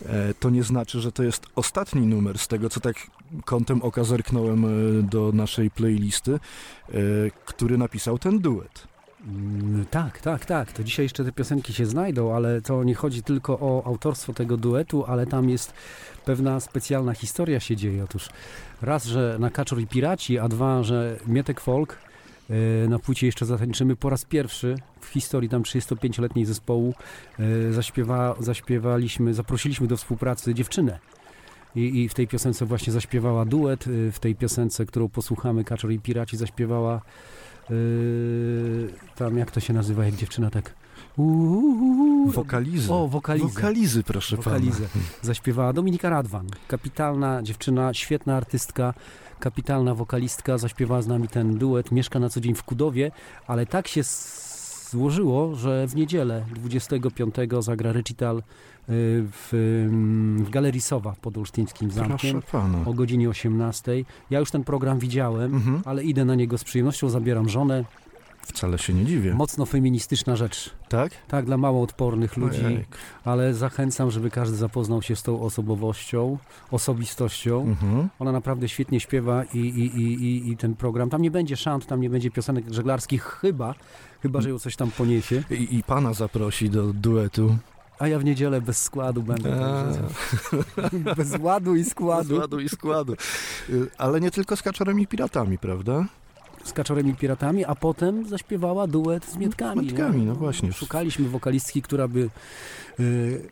e, 0.06 0.34
to 0.34 0.50
nie 0.50 0.62
znaczy, 0.62 1.00
że 1.00 1.12
to 1.12 1.22
jest 1.22 1.46
ostatni 1.54 2.06
numer 2.06 2.38
z 2.38 2.48
tego, 2.48 2.70
co 2.70 2.80
tak 2.80 2.96
kątem 3.44 3.82
oka 3.82 4.04
zerknąłem 4.04 4.66
do 5.08 5.32
naszej 5.32 5.70
playlisty, 5.70 6.40
który 7.44 7.78
napisał 7.78 8.18
ten 8.18 8.38
duet. 8.38 8.95
Mm, 9.26 9.86
Tak, 9.90 10.20
tak, 10.20 10.44
tak. 10.44 10.72
To 10.72 10.84
dzisiaj 10.84 11.04
jeszcze 11.04 11.24
te 11.24 11.32
piosenki 11.32 11.72
się 11.72 11.86
znajdą, 11.86 12.34
ale 12.34 12.60
to 12.60 12.84
nie 12.84 12.94
chodzi 12.94 13.22
tylko 13.22 13.58
o 13.60 13.82
autorstwo 13.86 14.32
tego 14.32 14.56
duetu, 14.56 15.04
ale 15.04 15.26
tam 15.26 15.50
jest 15.50 15.72
pewna 16.24 16.60
specjalna 16.60 17.14
historia 17.14 17.60
się 17.60 17.76
dzieje. 17.76 18.04
Otóż 18.04 18.28
raz, 18.82 19.04
że 19.04 19.36
na 19.40 19.50
Kaczor 19.50 19.80
i 19.80 19.86
Piraci, 19.86 20.38
a 20.38 20.48
dwa, 20.48 20.82
że 20.82 21.16
Mietek 21.26 21.60
Folk 21.60 21.98
e, 22.50 22.88
na 22.88 22.98
płycie 22.98 23.26
jeszcze 23.26 23.46
zatańczymy 23.46 23.96
po 23.96 24.10
raz 24.10 24.24
pierwszy 24.24 24.74
w 25.00 25.06
historii 25.06 25.48
tam 25.48 25.62
35-letniej 25.62 26.44
zespołu 26.44 26.94
e, 27.38 27.72
zaśpiewa, 27.72 28.36
zaśpiewaliśmy, 28.40 29.34
zaprosiliśmy 29.34 29.86
do 29.86 29.96
współpracy 29.96 30.54
dziewczynę. 30.54 30.98
I, 31.76 32.02
I 32.02 32.08
w 32.08 32.14
tej 32.14 32.28
piosence 32.28 32.66
właśnie 32.66 32.92
zaśpiewała 32.92 33.44
duet, 33.44 33.86
e, 33.86 34.12
w 34.12 34.18
tej 34.18 34.34
piosence, 34.34 34.86
którą 34.86 35.08
posłuchamy, 35.08 35.64
Kaczor 35.64 35.92
i 35.92 36.00
Piraci 36.00 36.36
zaśpiewała 36.36 37.00
tam 39.16 39.38
jak 39.38 39.50
to 39.50 39.60
się 39.60 39.72
nazywa, 39.72 40.04
jak 40.04 40.14
dziewczyna 40.14 40.50
tak. 40.50 40.74
Uuu, 41.16 42.30
Wokalizy. 42.30 42.92
O, 42.92 43.08
wokalizy. 43.08 43.46
Wokalizy, 43.48 44.02
proszę 44.02 44.36
Wokalizę. 44.36 44.88
pana. 44.88 45.04
Zaśpiewała 45.22 45.72
Dominika 45.72 46.10
Radwan. 46.10 46.46
Kapitalna 46.68 47.42
dziewczyna, 47.42 47.94
świetna 47.94 48.36
artystka, 48.36 48.94
kapitalna 49.40 49.94
wokalistka. 49.94 50.58
Zaśpiewała 50.58 51.02
z 51.02 51.06
nami 51.06 51.28
ten 51.28 51.58
duet. 51.58 51.92
Mieszka 51.92 52.18
na 52.18 52.28
co 52.28 52.40
dzień 52.40 52.54
w 52.54 52.62
Kudowie, 52.62 53.10
ale 53.46 53.66
tak 53.66 53.88
się 53.88 54.02
złożyło, 54.90 55.54
że 55.54 55.86
w 55.86 55.96
niedzielę 55.96 56.44
25 56.54 57.34
zagra 57.60 57.92
recital 57.92 58.42
w, 58.88 59.48
w 60.46 60.50
Galerii 60.50 60.80
Sowa 60.80 61.14
pod 61.20 61.38
Olsztyńskim 61.38 61.90
Zamkiem 61.90 62.42
o 62.86 62.92
godzinie 62.94 63.28
18. 63.28 63.92
Ja 64.30 64.40
już 64.40 64.50
ten 64.50 64.64
program 64.64 64.98
widziałem, 64.98 65.54
Mhm. 65.54 65.82
ale 65.84 66.04
idę 66.04 66.24
na 66.24 66.34
niego 66.34 66.58
z 66.58 66.64
przyjemnością, 66.64 67.08
zabieram 67.08 67.48
żonę. 67.48 67.84
Wcale 68.42 68.78
się 68.78 68.94
nie 68.94 69.04
dziwię. 69.04 69.34
Mocno 69.34 69.66
feministyczna 69.66 70.36
rzecz. 70.36 70.70
Tak? 70.88 71.12
Tak, 71.28 71.44
dla 71.46 71.56
mało 71.56 71.82
odpornych 71.82 72.36
ludzi, 72.36 72.64
Ojejku. 72.66 72.90
ale 73.24 73.54
zachęcam, 73.54 74.10
żeby 74.10 74.30
każdy 74.30 74.56
zapoznał 74.56 75.02
się 75.02 75.16
z 75.16 75.22
tą 75.22 75.40
osobowością, 75.40 76.38
osobistością. 76.70 77.62
Mhm. 77.62 78.08
Ona 78.18 78.32
naprawdę 78.32 78.68
świetnie 78.68 79.00
śpiewa 79.00 79.44
i, 79.44 79.58
i, 79.58 79.96
i, 80.00 80.14
i, 80.24 80.50
i 80.50 80.56
ten 80.56 80.74
program. 80.74 81.10
Tam 81.10 81.22
nie 81.22 81.30
będzie 81.30 81.56
szant, 81.56 81.86
tam 81.86 82.00
nie 82.00 82.10
będzie 82.10 82.30
piosenek 82.30 82.64
żeglarskich, 82.74 83.22
chyba, 83.22 83.74
chyba 84.22 84.40
że 84.40 84.50
ją 84.50 84.58
coś 84.58 84.76
tam 84.76 84.90
poniesie. 84.90 85.42
I, 85.50 85.76
I 85.76 85.82
pana 85.82 86.12
zaprosi 86.14 86.70
do 86.70 86.92
duetu. 86.92 87.56
A 87.98 88.08
ja 88.08 88.18
w 88.18 88.24
niedzielę 88.24 88.60
bez 88.60 88.82
składu 88.82 89.22
będę. 89.22 89.64
A. 89.66 89.84
także- 89.84 91.14
bez 91.16 91.38
ładu 91.40 91.76
i 91.76 91.84
składu. 91.84 92.28
Bez 92.28 92.38
ładu 92.38 92.60
i 92.60 92.68
składu. 92.68 93.12
Y, 93.70 93.86
Ale 93.98 94.20
nie 94.20 94.30
tylko 94.30 94.56
z 94.56 94.62
kaczorem 94.62 95.00
i 95.00 95.06
piratami, 95.06 95.58
prawda? 95.58 96.04
Z 96.64 96.72
kaczorem 96.72 97.08
i 97.08 97.14
piratami, 97.14 97.64
a 97.64 97.74
potem 97.74 98.28
zaśpiewała 98.28 98.86
duet 98.86 99.26
z 99.26 99.36
Mietkami. 99.36 99.86
Mietkami, 99.86 100.20
nie? 100.20 100.26
no 100.26 100.34
właśnie. 100.34 100.72
Szukaliśmy 100.72 101.28
wokalistki, 101.28 101.82
która 101.82 102.08
by 102.08 102.30
y, 103.00 103.48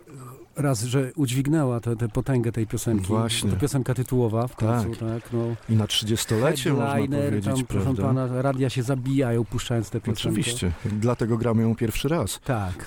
raz, 0.57 0.82
że 0.82 1.12
udźwignęła 1.16 1.80
tę 1.80 1.96
tę 1.96 2.09
potęgę 2.09 2.52
tej 2.52 2.66
piosenki. 2.66 3.07
Właśnie. 3.07 3.50
To 3.50 3.57
piosenka 3.57 3.94
tytułowa 3.94 4.48
w 4.48 4.57
końcu, 4.57 4.90
Tak. 4.90 4.98
tak. 5.22 5.32
no. 5.32 5.44
I 5.68 5.72
na 5.76 5.84
30-lecie 5.84 6.72
można 6.72 6.94
powiedzieć, 6.94 7.44
tam, 7.44 7.66
proszę 7.66 7.84
prawda? 7.84 8.02
pana, 8.02 8.42
radia 8.42 8.70
się 8.70 8.82
zabijają 8.82 9.44
puszczając 9.44 9.90
tę 9.90 10.00
piosenkę. 10.00 10.20
Oczywiście. 10.20 10.72
Dlatego 10.84 11.38
gramy 11.38 11.62
ją 11.62 11.74
pierwszy 11.76 12.09
raz. 12.09 12.40
Tak. 12.44 12.74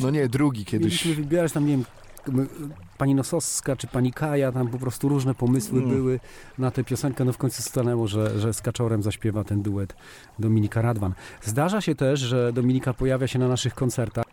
No 0.00 0.10
nie, 0.10 0.28
drugi 0.28 0.64
kiedyś. 0.64 0.84
Mieliśmy 1.04 1.24
wybierać 1.24 1.52
tam, 1.52 1.66
nie 1.66 1.72
wiem, 1.72 2.46
pani 2.98 3.14
Nosowska 3.14 3.76
czy 3.76 3.86
pani 3.86 4.12
Kaja, 4.12 4.52
tam 4.52 4.68
po 4.68 4.78
prostu 4.78 5.08
różne 5.08 5.34
pomysły 5.34 5.78
Mm. 5.78 5.90
były 5.90 6.20
na 6.58 6.70
tę 6.70 6.84
piosenkę. 6.84 7.24
No 7.24 7.32
w 7.32 7.38
końcu 7.38 7.62
stanęło, 7.62 8.08
że, 8.08 8.40
że 8.40 8.52
z 8.54 8.60
Kaczorem 8.62 9.02
zaśpiewa 9.02 9.44
ten 9.44 9.62
duet 9.62 9.94
Dominika 10.38 10.82
Radwan. 10.82 11.14
Zdarza 11.42 11.80
się 11.80 11.94
też, 11.94 12.20
że 12.20 12.52
Dominika 12.52 12.94
pojawia 12.94 13.26
się 13.26 13.38
na 13.38 13.48
naszych 13.48 13.74
koncertach. 13.74 14.24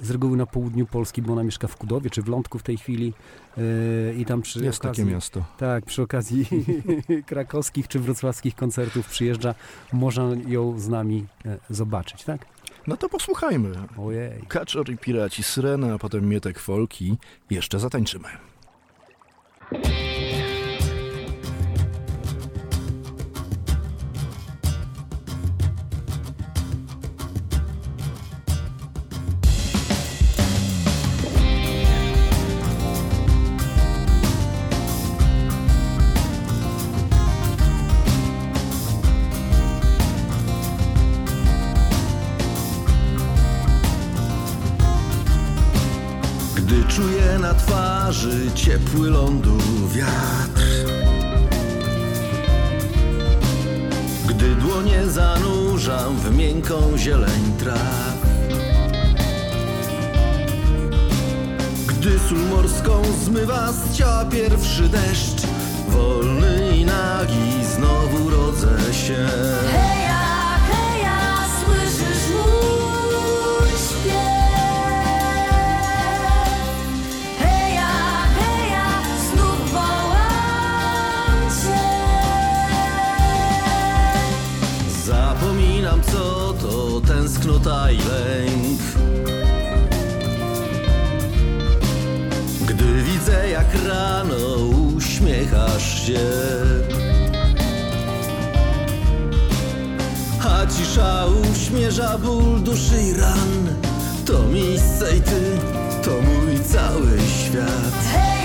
Z 0.00 0.10
reguły 0.10 0.36
na 0.36 0.46
południu 0.46 0.86
Polski, 0.86 1.22
bo 1.22 1.32
ona 1.32 1.42
mieszka 1.42 1.68
w 1.68 1.76
Kudowie 1.76 2.10
czy 2.10 2.22
w 2.22 2.28
Lądku 2.28 2.58
w 2.58 2.62
tej 2.62 2.76
chwili. 2.76 3.12
Yy, 3.56 4.14
I 4.18 4.24
tam 4.24 4.42
przy 4.42 4.64
Jest 4.64 4.80
okazji, 4.80 5.02
takie 5.04 5.14
miasto. 5.14 5.44
Tak, 5.58 5.84
przy 5.84 6.02
okazji 6.02 6.46
krakowskich 7.26 7.88
czy 7.88 7.98
wrocławskich 7.98 8.54
koncertów 8.54 9.08
przyjeżdża. 9.08 9.54
Można 9.92 10.24
ją 10.46 10.78
z 10.78 10.88
nami 10.88 11.26
e, 11.46 11.58
zobaczyć, 11.70 12.24
tak? 12.24 12.46
No 12.86 12.96
to 12.96 13.08
posłuchajmy. 13.08 13.72
Ojej. 13.98 14.42
Kaczor 14.48 14.90
i 14.90 14.98
piraci, 14.98 15.42
syrena, 15.42 15.94
a 15.94 15.98
potem 15.98 16.28
mietek 16.28 16.58
folki. 16.58 17.16
Jeszcze 17.50 17.78
zatańczymy. 17.78 18.28
Twarzy 47.70 48.50
ciepły 48.54 49.10
lądu 49.10 49.58
wiatr. 49.94 50.66
Gdy 54.28 54.54
dłonie 54.54 55.06
zanurzam 55.06 56.16
w 56.16 56.36
miękką 56.36 56.96
zieleń 56.96 57.42
traw. 57.58 58.16
Gdy 61.86 62.18
sól 62.18 62.38
morską 62.38 63.02
zmywa 63.24 63.72
z 63.72 63.96
ciała 63.96 64.24
pierwszy 64.24 64.88
deszcz 64.88 65.42
Wolny 65.88 66.76
i 66.76 66.84
nagi 66.84 67.64
znowu 67.76 68.30
rodzę 68.30 68.94
się 68.94 69.28
i 87.66 87.98
lęk. 88.08 88.80
Gdy 92.66 93.02
widzę 93.02 93.50
jak 93.50 93.66
rano 93.88 94.56
uśmiechasz 94.96 96.06
się 96.06 96.20
A 100.44 100.66
cisza 100.66 101.26
uśmierza 101.52 102.18
ból 102.18 102.60
duszy 102.60 103.02
i 103.02 103.20
ran 103.20 103.76
To 104.26 104.42
miejsce 104.42 105.16
i 105.16 105.20
ty, 105.20 105.58
to 106.04 106.10
mój 106.10 106.60
cały 106.64 107.18
świat 107.18 108.39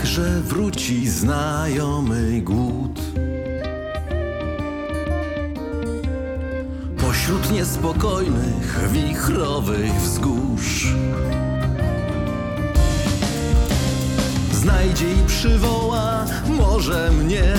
jednak, 0.00 0.06
że 0.06 0.40
wróci 0.40 1.08
znajomy 1.08 2.40
głód. 2.40 3.00
Pośród 6.98 7.52
niespokojnych, 7.52 8.88
wichrowych 8.92 9.92
wzgórz. 9.92 10.86
Znajdzie 14.52 15.12
i 15.12 15.26
przywoła 15.26 16.24
może 16.48 17.10
mnie. 17.10 17.54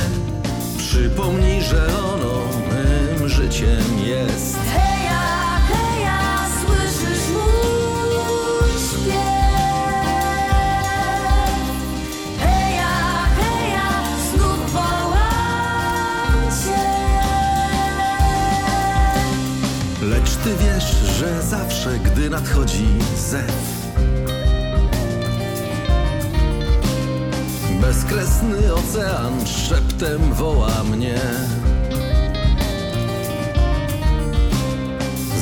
Przypomnij, 0.78 1.62
że 1.62 1.88
ono 2.14 2.42
mym 2.70 3.30
życiem 3.30 4.00
jest. 4.06 4.81
Że 21.22 21.42
zawsze, 21.42 22.00
gdy 22.00 22.30
nadchodzi 22.30 22.88
zew, 23.18 23.52
bezkresny 27.82 28.74
ocean 28.74 29.48
szeptem 29.48 30.34
woła 30.34 30.84
mnie. 30.84 31.20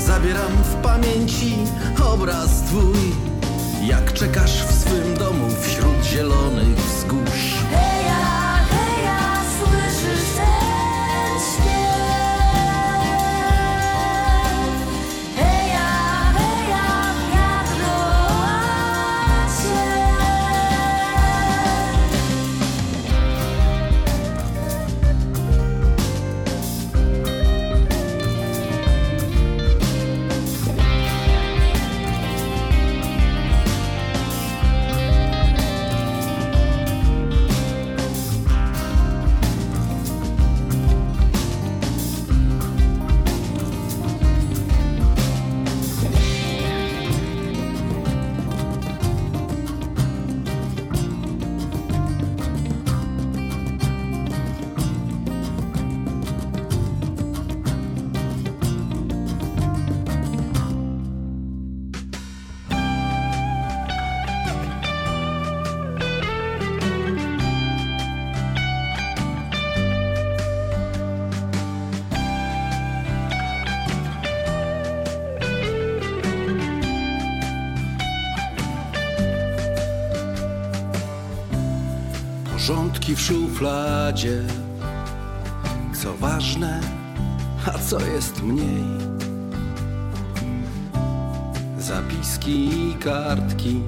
Zabieram 0.05 0.51
w 0.63 0.75
pamięci 0.75 1.55
obraz 2.13 2.61
twój, 2.61 2.97
jak 3.87 4.13
czekasz 4.13 4.63
w 4.63 4.73
swym 4.73 5.17
domu 5.17 5.47
wśród 5.61 6.03
zielonych 6.03 6.75
wzgórz. 6.75 7.53
Szufladzie, 83.59 84.43
co 86.03 86.13
ważne, 86.17 86.81
a 87.65 87.79
co 87.79 87.99
jest 87.99 88.43
mniej. 88.43 88.83
Zapiski 91.79 92.89
i 92.89 92.93
kartki, 92.93 93.81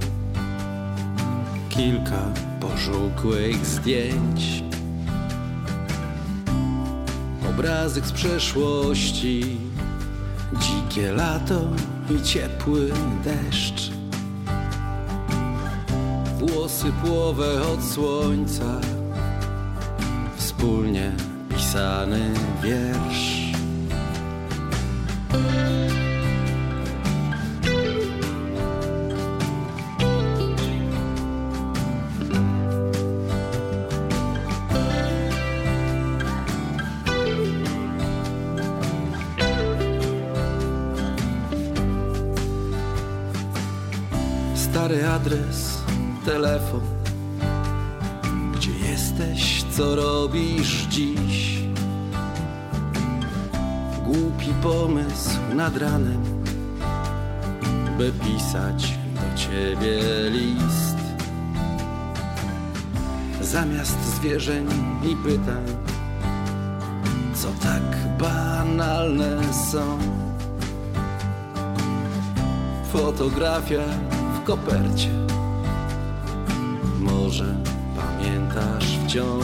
kilka 1.70 2.22
pożółkłych 2.60 3.66
zdjęć. 3.66 4.64
Obrazek 7.50 8.06
z 8.06 8.12
przeszłości, 8.12 9.58
dzikie 10.60 11.12
lato 11.12 11.62
i 12.16 12.22
ciepły 12.24 12.92
deszcz. 13.24 13.92
Włosy 16.40 16.92
płowe 17.04 17.68
od 17.68 17.84
słońca, 17.84 18.82
wspólnie 20.62 21.12
pisany 21.50 22.34
wiersz. 22.64 23.41
Zwierzeń 64.22 64.68
i 65.04 65.16
pytań, 65.16 65.66
co 67.34 67.48
tak 67.48 68.18
banalne 68.20 69.54
są. 69.54 69.98
Fotografia 72.94 73.82
w 74.36 74.44
kopercie. 74.44 75.10
Może 77.00 77.56
pamiętasz 77.96 78.98
wciąż. 79.06 79.41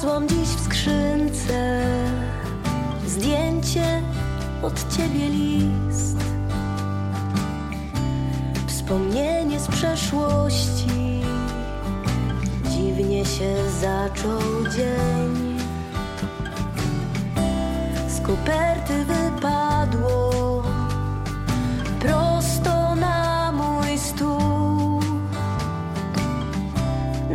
Znalazłam 0.00 0.28
dziś 0.28 0.48
w 0.48 0.64
skrzynce 0.64 1.86
zdjęcie 3.06 4.02
od 4.62 4.96
ciebie 4.96 5.28
list. 5.28 6.16
Wspomnienie 8.66 9.60
z 9.60 9.68
przeszłości. 9.68 11.22
Dziwnie 12.70 13.24
się 13.24 13.54
zaczął 13.80 14.40
dzień. 14.76 15.58
Z 18.08 18.20
koperty 18.20 19.04
wypadło 19.04 20.62
prosto 22.00 22.94
na 22.94 23.52
mój 23.52 23.98
stół 23.98 25.00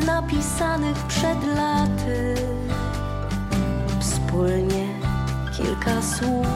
napisanych 0.06 1.05
kilka 6.20 6.55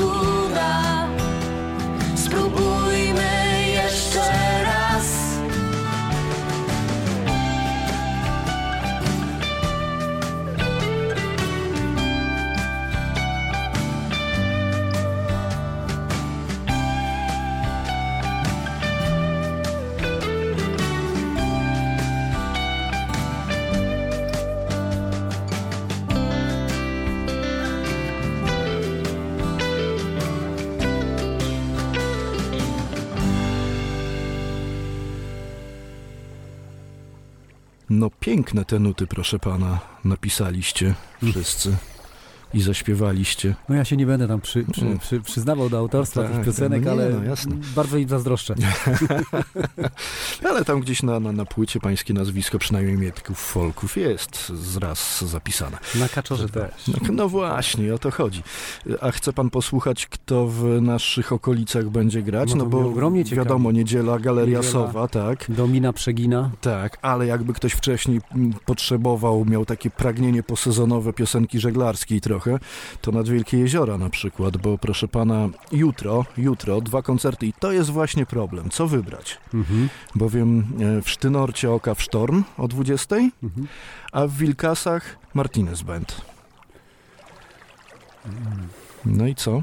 się 0.00 0.29
No 38.00 38.10
piękne 38.10 38.64
te 38.64 38.78
nuty, 38.78 39.06
proszę 39.06 39.38
pana, 39.38 39.78
napisaliście 40.04 40.94
wszyscy 41.30 41.76
i 42.54 42.60
zaśpiewaliście. 42.62 43.54
No 43.68 43.74
ja 43.74 43.84
się 43.84 43.96
nie 43.96 44.06
będę 44.06 44.28
tam 44.28 44.40
przy, 44.40 44.64
przy, 44.72 44.80
Mm. 44.80 44.98
przy, 44.98 45.20
przyznawał 45.20 45.68
do 45.70 45.78
autorstwa 45.78 46.22
Tak, 46.22 46.32
tych 46.32 46.44
piosenek, 46.44 46.84
no 46.84 46.94
nie, 46.94 47.02
ale 47.02 47.10
no 47.10 47.54
bardzo 47.76 47.96
im 47.98 48.08
zazdroszczę. 48.08 48.54
Ale 50.44 50.64
tam 50.64 50.80
gdzieś 50.80 51.02
na, 51.02 51.20
na, 51.20 51.32
na 51.32 51.44
płycie 51.44 51.80
pańskie 51.80 52.14
nazwisko, 52.14 52.58
przynajmniej 52.58 52.96
Mietków 52.98 53.38
Folków, 53.40 53.96
jest 53.96 54.48
zraz 54.48 55.24
zapisane. 55.24 55.78
Na 55.94 56.08
kaczorze 56.08 56.48
też. 56.48 56.70
No, 56.88 56.94
no 57.12 57.28
właśnie, 57.28 57.94
o 57.94 57.98
to 57.98 58.10
chodzi. 58.10 58.42
A 59.00 59.10
chce 59.10 59.32
pan 59.32 59.50
posłuchać, 59.50 60.06
kto 60.06 60.46
w 60.46 60.64
naszych 60.80 61.32
okolicach 61.32 61.88
będzie 61.88 62.22
grać? 62.22 62.50
No 62.50 62.56
No, 62.56 62.66
bo 62.66 62.88
ogromnie 62.88 63.24
wiadomo, 63.24 63.72
niedziela, 63.72 64.18
Galeria 64.18 64.58
Niedziela. 64.58 64.86
Sowa, 64.86 65.08
tak? 65.08 65.44
Domina 65.48 65.92
przegina. 65.92 66.50
Tak, 66.60 66.98
ale 67.02 67.26
jakby 67.26 67.52
ktoś 67.52 67.72
wcześniej 67.72 68.20
mm, 68.34 68.52
potrzebował, 68.64 69.44
miał 69.44 69.64
takie 69.66 69.90
pragnienie 69.90 70.42
posezonowe 70.42 71.12
piosenki 71.12 71.60
żeglarskiej 71.60 72.20
trochę, 72.20 72.39
to 73.00 73.12
nad 73.12 73.28
Wielkie 73.28 73.58
Jeziora 73.58 73.98
na 73.98 74.10
przykład, 74.10 74.56
bo 74.56 74.78
proszę 74.78 75.08
pana, 75.08 75.48
jutro, 75.72 76.24
jutro 76.36 76.80
dwa 76.80 77.02
koncerty 77.02 77.46
i 77.46 77.52
to 77.52 77.72
jest 77.72 77.90
właśnie 77.90 78.26
problem, 78.26 78.70
co 78.70 78.86
wybrać? 78.86 79.38
Mhm. 79.54 79.88
Bowiem 80.14 80.64
e, 80.98 81.02
w 81.02 81.10
Sztynorcie 81.10 81.70
Oka 81.70 81.94
w 81.94 82.02
Sztorm 82.02 82.44
o 82.58 82.68
20, 82.68 83.16
Mhm. 83.42 83.66
a 84.12 84.26
w 84.26 84.32
Wilkasach 84.32 85.16
Martinez 85.34 85.82
Band. 85.82 86.20
Mm. 88.26 88.68
No 89.04 89.26
i 89.26 89.34
co? 89.34 89.62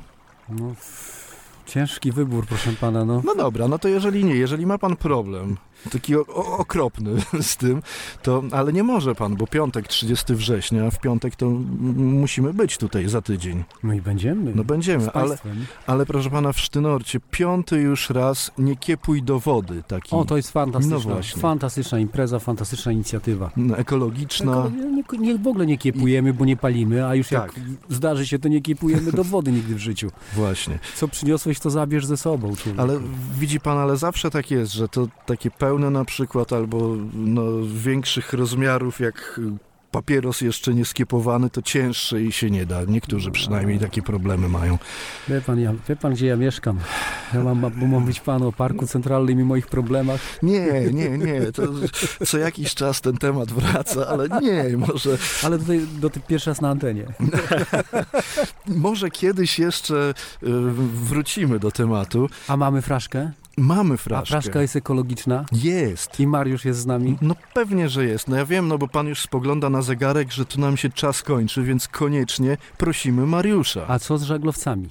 No, 0.49 0.75
ciężki 1.68 2.11
wybór, 2.11 2.45
proszę 2.47 2.72
pana. 2.82 3.05
No. 3.05 3.22
No 3.26 3.36
dobra, 3.36 3.68
no 3.68 3.80
to 3.80 3.88
jeżeli 3.88 4.26
nie, 4.26 4.36
jeżeli 4.36 4.65
ma 4.65 4.78
pan 4.78 4.95
problem, 4.95 5.57
taki 5.91 6.15
o, 6.15 6.20
o, 6.28 6.57
okropny 6.57 7.11
z 7.41 7.57
tym, 7.57 7.82
to, 8.24 8.43
ale 8.51 8.74
nie 8.74 8.84
może 8.84 9.15
pan, 9.15 9.36
bo 9.36 9.47
piątek 9.47 9.88
30 9.88 10.36
września, 10.36 10.86
a 10.86 10.91
w 10.91 10.99
piątek 10.99 11.36
to 11.36 11.49
musimy 11.95 12.53
być 12.53 12.78
tutaj 12.78 13.09
za 13.09 13.22
tydzień. 13.22 13.63
no 13.84 13.93
i 13.93 14.01
będziemy. 14.01 14.51
No 14.55 14.63
będziemy, 14.63 15.11
ale, 15.11 15.38
ale 15.88 16.05
proszę 16.05 16.30
pana 16.30 16.53
w 16.53 16.59
Sztynorcie, 16.59 17.20
piąty 17.32 17.78
już 17.82 18.09
raz, 18.09 18.51
nie 18.57 18.76
kiepuj 18.76 19.24
do 19.24 19.39
wody, 19.39 19.84
taki 19.88 20.15
O, 20.15 20.26
to 20.26 20.38
jest 20.38 20.51
fantastyczna, 20.51 21.15
No 21.15 21.41
fantastyczna 21.41 21.99
impreza, 21.99 22.39
fantastyczna 22.39 22.91
inicjatywa. 22.91 23.51
no, 23.57 23.78
ekologiczna. 23.78 24.53
Ekolo- 24.53 24.72
Nie, 25.13 25.18
nie, 25.34 25.38
w 25.38 25.47
ogóle 25.47 25.65
nie 25.65 25.78
kiepujemy, 25.78 26.34
bo 26.34 26.45
nie 26.45 26.57
palimy, 26.57 27.05
a 27.07 27.15
już 27.15 27.32
jak 27.32 27.53
Tak. 27.53 27.61
zdarzy 27.89 28.28
się, 28.28 28.39
to 28.39 28.47
nie 28.47 28.61
kiepujemy 28.61 29.11
do 29.11 29.24
wody 29.24 29.51
nigdy 29.51 29.76
w 29.76 29.80
życiu. 29.80 30.11
Właśnie. 30.36 30.80
Co 30.95 31.07
przyniosłeś, 31.07 31.57
to 31.60 31.70
zabierz 31.70 32.05
ze 32.05 32.18
sobą. 32.18 32.53
Ale 32.78 32.99
widzi 33.39 33.60
pan, 33.60 33.78
ale 33.78 33.97
zawsze 33.97 34.30
tak 34.30 34.51
jest, 34.51 34.74
że 34.74 34.89
to 34.89 35.08
takie 35.26 35.51
pełne 35.51 35.89
na 35.89 36.05
przykład 36.05 36.53
albo 36.53 36.95
no, 37.14 37.43
większych 37.74 38.34
rozmiarów 38.34 38.99
jak 38.99 39.39
papieros 39.92 40.42
jeszcze 40.42 40.74
nie 40.74 40.86
skiepowany, 40.86 41.50
to 41.50 41.62
cięższe 41.62 42.22
i 42.22 42.32
się 42.32 42.52
nie 42.52 42.66
da. 42.66 42.84
Niektórzy 42.84 43.32
przynajmniej 43.32 43.80
takie 43.80 44.02
problemy 44.02 44.50
mają. 44.50 44.78
Wie 45.28 45.42
pan, 45.42 45.60
ja, 45.60 45.74
wie 45.90 45.96
pan, 45.96 46.14
gdzie 46.14 46.28
ja 46.28 46.36
mieszkam? 46.36 46.80
Ja 47.34 47.44
mam, 47.44 47.72
mam 47.76 48.06
być 48.06 48.20
panu 48.20 48.48
o 48.48 48.52
parku 48.52 48.88
centralnym 48.88 49.40
i 49.40 49.44
moich 49.44 49.68
problemach. 49.68 50.22
Nie, 50.44 50.94
nie, 50.94 51.10
nie, 51.10 51.42
to 51.52 51.64
co 52.26 52.38
jakiś 52.38 52.76
czas 52.76 53.02
ten 53.02 53.18
temat 53.18 53.52
wraca, 53.52 54.08
ale 54.08 54.30
nie, 54.42 54.78
może, 54.78 55.18
Ale 55.44 55.60
tutaj 55.60 55.82
do 56.00 56.10
ty 56.10 56.20
pierwszy 56.20 56.50
raz 56.50 56.62
na 56.62 56.70
antenie. 56.70 57.06
może 58.68 59.10
kiedyś 59.10 59.60
jeszcze 59.60 60.14
y, 60.44 60.48
wrócimy 61.08 61.60
do 61.60 61.72
tematu. 61.72 62.30
A 62.48 62.58
mamy 62.58 62.82
fraszkę? 62.82 63.32
Mamy 63.58 63.93
A 63.93 63.97
fraszkę. 63.97 64.28
fraszka 64.41 64.62
jest 64.62 64.76
ekologiczna? 64.76 65.45
Jest. 65.51 66.20
I 66.20 66.28
Mariusz 66.28 66.66
jest 66.66 66.80
z 66.80 66.86
nami? 66.86 67.18
No 67.22 67.36
pewnie, 67.53 67.89
że 67.89 68.05
jest. 68.05 68.28
No 68.28 68.36
ja 68.38 68.45
wiem, 68.45 68.68
no 68.68 68.78
bo 68.78 68.88
pan 68.88 69.08
już 69.08 69.22
spogląda 69.22 69.70
na 69.70 69.82
zegarek, 69.82 70.32
że 70.32 70.45
tu 70.45 70.62
nam 70.62 70.78
się 70.78 70.89
czas 70.89 71.24
kończy, 71.24 71.64
więc 71.64 71.88
koniecznie 71.88 72.58
prosimy 72.78 73.26
Mariusza. 73.26 73.86
A 73.88 73.99
co 73.99 74.18
z 74.18 74.24
żaglowcami? 74.24 74.89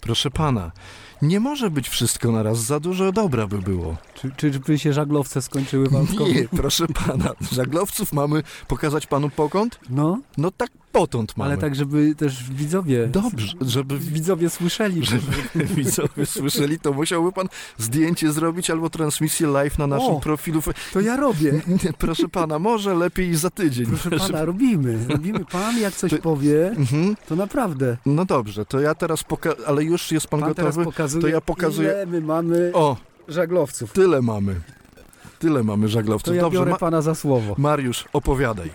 Proszę 0.00 0.30
pana, 0.30 0.72
nie 1.22 1.40
może 1.40 1.70
być 1.70 1.88
wszystko 1.88 2.32
na 2.32 2.42
raz, 2.42 2.58
za 2.58 2.80
dużo 2.80 3.12
dobra 3.12 3.46
by 3.46 3.58
było. 3.58 3.96
Czy, 4.14 4.30
czy, 4.36 4.50
czy 4.52 4.58
by 4.60 4.78
się 4.78 4.92
żaglowce 4.92 5.42
skończyły 5.42 5.88
Wałkowi? 5.90 6.34
Nie, 6.34 6.48
proszę 6.48 6.86
pana, 7.06 7.30
żaglowców 7.52 8.12
mamy 8.12 8.42
pokazać 8.68 9.06
panu 9.06 9.30
pokąt? 9.30 9.80
No, 9.90 10.18
No 10.36 10.50
tak 10.50 10.70
potąd 11.00 11.36
mamy. 11.36 11.50
ale 11.50 11.60
tak, 11.60 11.74
żeby 11.74 12.14
też 12.14 12.50
widzowie... 12.50 13.06
Dobrze, 13.06 13.52
żeby 13.60 13.98
Widzowie 13.98 14.50
słyszeli. 14.50 15.06
żeby 15.06 15.26
widzowie 15.74 16.26
słyszeli, 16.26 16.78
to 16.78 16.92
musiałby 16.92 17.32
pan 17.32 17.48
zdjęcie 17.78 18.32
zrobić 18.32 18.70
albo 18.70 18.90
transmisję 18.90 19.46
live 19.46 19.78
na 19.78 19.86
naszym 19.86 20.14
O, 20.14 20.20
profilu. 20.20 20.62
To 20.92 21.00
ja 21.00 21.16
robię. 21.16 21.60
Proszę 21.98 22.28
pana, 22.28 22.58
może 22.58 22.94
lepiej 22.94 23.34
za 23.36 23.50
tydzień. 23.50 23.86
Proszę 23.86 24.10
pana, 24.32 24.44
robimy. 24.44 24.98
Robimy 25.08 25.44
pan, 25.44 25.78
jak 25.80 25.94
coś 25.94 26.14
powie, 26.14 26.68
Mhm. 26.68 27.16
to 27.28 27.36
naprawdę. 27.36 27.96
No 28.06 28.24
dobrze, 28.24 28.64
to 28.64 28.80
ja 28.80 28.94
teraz 28.94 29.24
pokażę, 29.24 29.56
ale 29.66 29.84
już 29.84 30.12
jest 30.12 30.26
pan, 30.26 30.40
Pan 30.40 30.48
gotowy? 30.48 30.84
pokazuje, 30.84 31.22
to 31.22 31.28
ja 31.28 31.40
pokazuję. 31.40 31.88
ile 31.88 32.06
my 32.06 32.20
mamy 32.20 32.70
O, 32.74 32.96
żaglowców. 33.28 33.92
tyle 33.92 34.22
mamy. 34.22 34.54
Tyle 35.38 35.62
mamy 35.62 35.86
To 35.86 35.92
żaglowców. 35.92 36.34
ja 36.34 36.42
Dobrze, 36.42 36.58
biorę 36.58 36.70
Ma- 36.70 36.78
pana 36.78 37.02
za 37.02 37.14
słowo. 37.14 37.54
Mariusz, 37.58 38.04
opowiadaj. 38.12 38.70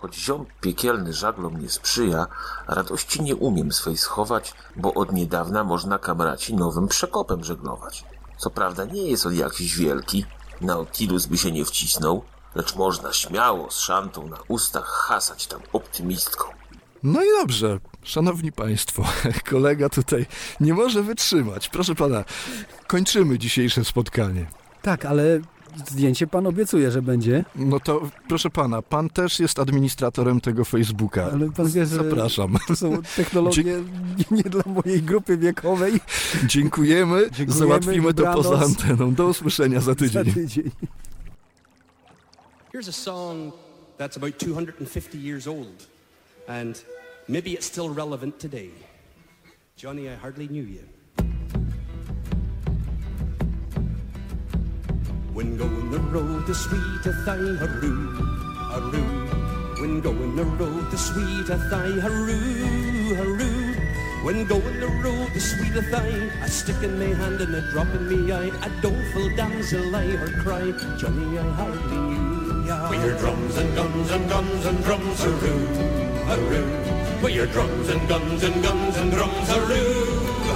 Choć 0.00 0.14
ziom 0.14 0.46
piekielny 0.60 1.12
żaglom 1.12 1.60
nie 1.60 1.68
sprzyja, 1.68 2.26
radości 2.66 3.22
nie 3.22 3.36
umiem 3.36 3.72
swej 3.72 3.96
schować, 3.96 4.54
bo 4.76 4.94
od 4.94 5.12
niedawna 5.12 5.64
można 5.64 5.98
kamraci 5.98 6.54
nowym 6.54 6.88
przekopem 6.88 7.44
żeglować. 7.44 8.04
Co 8.36 8.50
prawda 8.50 8.84
nie 8.84 9.02
jest 9.02 9.26
on 9.26 9.34
jakiś 9.34 9.76
wielki, 9.76 10.24
Nautilus 10.60 11.26
by 11.26 11.38
się 11.38 11.52
nie 11.52 11.64
wcisnął, 11.64 12.22
lecz 12.54 12.76
można 12.76 13.12
śmiało 13.12 13.70
z 13.70 13.78
szantą 13.78 14.28
na 14.28 14.36
ustach 14.48 14.86
hasać 14.86 15.46
tam 15.46 15.60
optymistką. 15.72 16.44
No 17.02 17.22
i 17.22 17.26
dobrze, 17.40 17.78
szanowni 18.02 18.52
państwo, 18.52 19.04
kolega 19.50 19.88
tutaj 19.88 20.26
nie 20.60 20.74
może 20.74 21.02
wytrzymać. 21.02 21.68
Proszę 21.68 21.94
pana, 21.94 22.24
kończymy 22.86 23.38
dzisiejsze 23.38 23.84
spotkanie. 23.84 24.46
Tak, 24.82 25.04
ale 25.04 25.40
zdjęcie 25.86 26.26
pan 26.26 26.46
obiecuje, 26.46 26.90
że 26.90 27.02
będzie. 27.02 27.44
No 27.56 27.80
to 27.80 28.10
proszę 28.28 28.50
pana, 28.50 28.82
pan 28.82 29.08
też 29.10 29.40
jest 29.40 29.58
administratorem 29.58 30.40
tego 30.40 30.64
Facebooka. 30.64 31.30
Ale 31.32 31.50
pan 31.52 31.66
wie, 31.68 31.86
że 31.86 31.96
Zapraszam. 31.96 32.56
to 32.68 32.76
są 32.76 33.02
technologie 33.16 33.64
nie, 33.64 33.82
nie 34.36 34.42
dla 34.42 34.62
mojej 34.66 35.02
grupy 35.02 35.36
wiekowej. 35.38 36.00
Dziękujemy, 36.46 37.20
Dziękujemy, 37.30 37.52
załatwimy 37.52 38.14
to 38.14 38.32
poza 38.34 38.58
anteną. 38.58 39.14
Do 39.14 39.26
usłyszenia 39.28 39.80
za 39.80 39.84
Za 39.86 39.94
tydzień. 39.94 40.24
tydzień. 40.34 40.70
Here's 42.74 42.88
a 42.88 42.92
song 42.92 43.52
that's 43.98 44.16
about 44.16 44.38
250 44.38 45.14
years 45.14 45.46
old, 45.46 45.88
and 46.48 46.84
maybe 47.28 47.50
it's 47.50 47.64
still 47.64 47.94
relevant 47.96 48.38
today. 48.38 48.70
Johnny, 49.82 50.02
I 50.02 50.16
hardly 50.22 50.48
knew 50.48 50.68
you. 50.68 50.82
When 55.38 55.56
going 55.56 55.90
the 55.92 56.00
road 56.00 56.48
the 56.48 56.52
sweet 56.52 57.06
a 57.06 57.12
thigh, 57.22 57.38
haroo, 57.62 58.10
haroo. 58.74 59.80
When 59.80 60.00
going 60.00 60.34
the 60.34 60.42
road 60.42 60.90
the 60.90 60.98
sweet 60.98 61.48
a 61.48 61.56
thigh, 61.70 61.94
haroo, 62.02 63.14
haroo. 63.14 64.24
When 64.24 64.46
going 64.46 64.80
the 64.80 64.88
road 64.88 65.30
the 65.32 65.38
sweet 65.38 65.76
a 65.76 65.82
thigh, 65.94 66.42
a 66.42 66.48
stick 66.48 66.82
in 66.82 66.98
my 66.98 67.14
hand 67.14 67.40
and 67.40 67.54
a 67.54 67.60
drop 67.70 67.86
in 67.86 68.08
me 68.08 68.32
eye, 68.32 68.50
a 68.66 68.82
doleful 68.82 69.28
damsel 69.36 69.94
I 69.94 70.06
her 70.18 70.42
cry, 70.42 70.72
Johnny, 70.98 71.38
I 71.38 71.48
hardly 71.54 71.96
knew 71.96 72.66
ya. 72.66 72.90
With 72.90 73.04
your 73.04 73.16
drums 73.18 73.56
and 73.58 73.76
guns 73.76 74.10
and 74.10 74.28
guns 74.28 74.66
and 74.66 74.82
drums, 74.82 75.20
haroo, 75.20 75.66
haroo. 76.26 77.22
With 77.22 77.34
your 77.36 77.46
drums 77.46 77.88
and 77.90 78.08
guns 78.08 78.42
and 78.42 78.60
guns 78.60 78.96
and 78.96 79.12
drums, 79.12 79.48
haroo, 79.54 80.02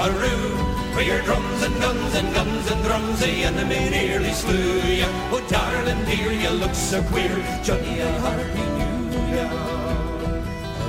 haroo. 0.03 0.72
With 0.95 1.07
your 1.07 1.23
drums 1.23 1.63
and 1.63 1.75
guns 1.81 2.15
and 2.15 2.35
guns 2.35 2.71
and 2.71 2.85
drums, 2.85 3.21
the 3.21 3.45
enemy 3.45 3.91
nearly 3.91 4.33
slew 4.33 4.81
ya. 5.01 5.09
Oh, 5.33 5.41
darling 5.49 6.05
dear, 6.05 6.33
you 6.33 6.51
look 6.51 6.75
so 6.75 7.03
queer, 7.05 7.33
Johnny, 7.65 8.03
I 8.03 8.13
hardly 8.21 8.67
knew 8.77 9.37
ya. 9.37 9.49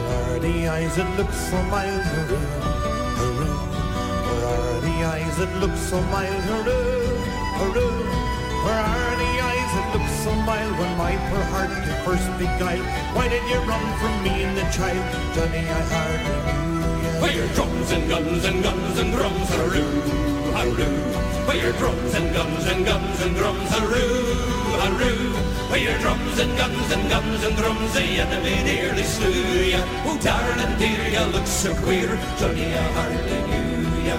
Where 0.05 0.35
are 0.35 0.39
the 0.39 0.67
eyes 0.67 0.95
that 0.97 1.09
look 1.17 1.31
so 1.31 1.57
mild, 1.71 2.03
hooroo, 2.11 2.43
hooroo? 3.17 3.55
Where 4.27 4.45
are 4.51 4.81
the 4.81 4.97
eyes 5.13 5.35
that 5.37 5.53
look 5.61 5.75
so 5.77 6.01
mild, 6.11 6.43
hooroo, 6.51 7.23
hooroo? 7.59 8.23
Where 8.65 8.83
are 8.83 9.15
the 9.23 9.33
eyes 9.49 9.71
that 9.75 9.87
look 9.95 10.07
so 10.23 10.31
mild 10.43 10.77
when 10.79 10.97
my 10.97 11.15
poor 11.29 11.43
heart 11.51 11.71
you 11.87 11.95
first 12.03 12.27
beguiled? 12.37 12.87
Why 13.15 13.27
did 13.29 13.43
you 13.49 13.59
run 13.71 13.85
from 13.99 14.13
me 14.23 14.43
and 14.43 14.55
the 14.57 14.67
child, 14.75 15.07
Johnny? 15.33 15.63
I 15.63 15.81
hardly 15.91 16.37
knew 16.47 16.82
ya. 17.23 17.27
With 17.27 17.35
your 17.35 17.47
drums 17.55 17.91
and 17.91 18.09
guns 18.09 18.45
and 18.45 18.63
guns 18.63 18.99
and 18.99 19.13
drums, 19.13 19.49
haroo, 19.49 20.01
haroo. 20.53 21.47
With 21.47 21.63
your 21.63 21.73
drums 21.73 22.13
and 22.13 22.33
guns 22.33 22.65
and 22.67 22.85
guns 22.85 23.21
and 23.21 23.35
drums, 23.35 23.69
haroo, 23.69 24.23
haroo. 24.79 25.71
With 25.71 25.81
your 25.81 25.97
drums 25.99 26.39
and 26.39 26.57
guns 26.57 26.91
and 26.91 27.09
guns 27.09 27.43
and 27.43 27.55
drums, 27.57 27.93
the 27.93 28.03
enemy 28.03 28.63
nearly 28.63 29.03
slew 29.03 29.31
ya. 29.71 29.79
Oh, 30.05 30.19
darling 30.21 30.77
dear, 30.77 31.07
you 31.09 31.25
look 31.31 31.47
so 31.47 31.73
queer, 31.75 32.19
Johnny, 32.37 32.73
I 32.73 32.91
hardly 32.91 33.41
knew 33.47 34.07
ya. 34.07 34.17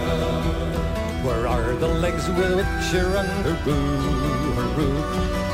Where 1.25 1.47
are 1.47 1.75
the 1.75 1.89
legs 1.89 2.29
with 2.29 2.57
which 2.57 2.93
you 2.93 3.07
run, 3.07 3.27
hurroo, 3.45 4.55
hurroo? 4.57 4.95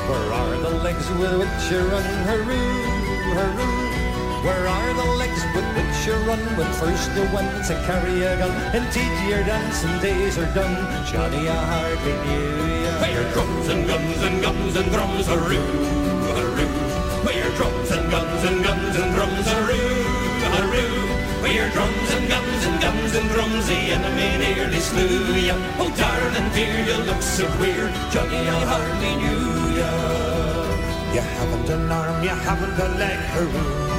Where 0.09 0.33
are 0.33 0.57
the 0.59 0.71
legs 0.83 1.09
with 1.11 1.39
which 1.39 1.71
you 1.71 1.79
run, 1.79 2.03
hurroo, 2.27 3.35
hurroo? 3.35 3.80
Where 4.41 4.67
are 4.67 4.95
the 4.95 5.05
legs 5.21 5.45
with 5.55 5.69
which 5.77 6.07
you 6.09 6.17
run 6.25 6.41
when 6.57 6.73
first 6.81 7.13
you 7.13 7.29
went 7.29 7.53
to 7.69 7.75
carry 7.85 8.23
a 8.25 8.39
gun? 8.39 8.57
Indeed, 8.75 9.13
your 9.29 9.45
dancing 9.45 9.93
days 10.01 10.39
are 10.39 10.49
done, 10.55 10.81
Johnny, 11.05 11.45
I 11.47 11.61
hardly 11.61 12.17
knew 12.25 12.85
ya. 12.85 12.99
Play 13.05 13.13
your 13.21 13.29
drums 13.37 13.69
and 13.69 13.87
guns 13.87 14.23
and 14.23 14.41
guns 14.41 14.77
and 14.77 14.89
drums, 14.91 15.27
hurroo, 15.29 15.61
hurroo. 16.33 16.73
Play 17.21 17.37
your 17.37 17.53
drums 17.53 17.91
and 17.91 18.11
guns 18.11 18.43
and 18.49 18.65
guns 18.65 18.97
and 18.97 19.15
drums, 19.15 19.47
hurroo, 19.47 20.09
hurroo. 20.57 20.89
Play 21.41 21.55
your 21.61 21.69
drums 21.77 22.11
and 22.17 22.27
guns 22.27 22.65
and 22.65 22.81
guns 22.81 23.15
and 23.15 23.29
drums, 23.29 23.69
the 23.69 23.77
enemy 23.93 24.41
nearly 24.41 24.81
slew 24.81 25.37
ya. 25.37 25.55
Oh, 25.77 25.93
darling 26.01 26.49
dear, 26.57 26.81
you 26.89 26.97
look 27.05 27.21
so 27.21 27.45
queer, 27.61 27.93
Johnny, 28.09 28.49
I 28.49 28.65
hardly 28.65 29.13
knew 29.21 29.77
ya. 29.77 29.93
You 31.13 31.21
haven't 31.21 31.69
an 31.69 31.93
arm, 31.93 32.23
you 32.23 32.31
haven't 32.31 32.81
a 32.81 32.89
leg. 32.97 33.21
You 33.37 33.49
haven't 33.53 33.90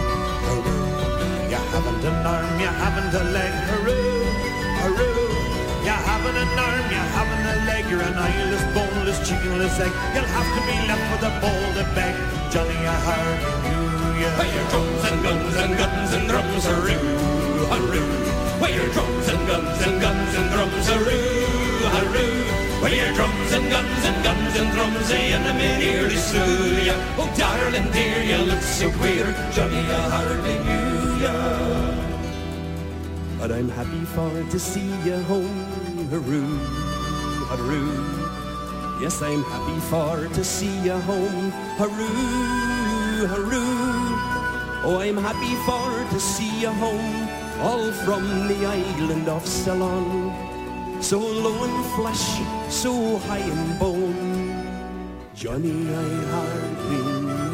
an 2.06 2.26
arm, 2.26 2.60
you 2.60 2.68
haven't 2.68 3.14
a 3.14 3.24
leg, 3.32 3.54
hurroo, 3.70 4.26
hurroo. 4.82 5.30
You 5.86 5.96
haven't 6.08 6.38
an 6.38 6.60
arm, 6.60 6.86
you 6.90 7.04
haven't 7.18 7.46
a 7.46 7.56
leg, 7.66 7.86
you're 7.90 8.02
an 8.02 8.18
eyeless, 8.18 8.64
boneless, 8.74 9.20
chickenless 9.28 9.80
egg. 9.80 9.94
You'll 10.14 10.32
have 10.38 10.50
to 10.56 10.62
be 10.66 10.76
left 10.90 11.06
with 11.12 11.30
a 11.30 11.34
bowl 11.42 11.66
to 11.78 11.86
beg, 11.94 12.16
Johnny, 12.52 12.78
I 12.86 12.98
hardly 13.06 13.54
knew 13.66 14.22
ya. 14.22 14.30
Play 14.38 14.50
your 14.56 14.68
drums 14.70 15.04
and 15.10 15.24
guns 15.24 15.56
and 15.56 15.78
guns 15.78 16.14
and 16.14 16.26
drums, 16.30 16.66
hurroo, 16.66 17.02
hurroo. 17.72 18.60
Play 18.60 18.76
your 18.76 18.90
drums 18.94 19.28
and 19.28 19.48
guns 19.48 19.82
and 19.86 20.02
guns 20.02 20.36
and 20.36 20.50
drums, 20.50 20.88
hurroo, 20.90 21.22
hurroo. 21.96 22.61
Play 22.82 22.98
your 22.98 23.14
drums 23.14 23.52
and 23.54 23.70
guns 23.70 24.06
and 24.10 24.24
guns 24.24 24.56
and 24.58 24.72
drums, 24.74 25.08
the 25.08 25.20
enemy 25.38 25.70
nearly 25.78 26.16
slew 26.18 26.82
ya. 26.82 26.96
Oh, 27.22 27.30
darling 27.38 27.86
dear, 27.92 28.24
you 28.24 28.38
look 28.50 28.64
so 28.64 28.90
queer, 28.98 29.30
Johnny, 29.54 29.86
I 29.86 30.02
hardly 30.10 30.58
knew 30.66 31.22
ya. 31.22 31.36
But 33.38 33.52
I'm 33.52 33.70
happy 33.70 34.04
for 34.18 34.34
to 34.50 34.58
see 34.60 34.90
you 35.06 35.22
home, 35.30 36.10
hurroo, 36.10 36.58
hurroo. 37.54 39.00
Yes, 39.00 39.22
I'm 39.22 39.44
happy 39.44 39.80
for 39.92 40.28
to 40.34 40.44
see 40.44 40.82
you 40.82 40.98
home, 41.06 41.52
hurroo, 41.78 43.28
hurroo. 43.30 44.82
Oh, 44.84 44.98
I'm 45.00 45.18
happy 45.18 45.54
for 45.70 45.90
to 46.14 46.20
see 46.20 46.62
you 46.62 46.74
home, 46.82 47.30
all 47.62 47.92
from 48.02 48.26
the 48.48 48.66
island 48.66 49.30
of 49.30 49.46
Ceylon. 49.46 50.31
So 51.02 51.18
low 51.18 51.64
in 51.64 51.84
flesh, 51.96 52.40
so 52.70 53.18
high 53.26 53.40
in 53.40 53.78
bone, 53.80 54.64
Johnny, 55.36 55.90
I 55.90 56.10
hardly 56.32 57.02
knew 57.22 57.52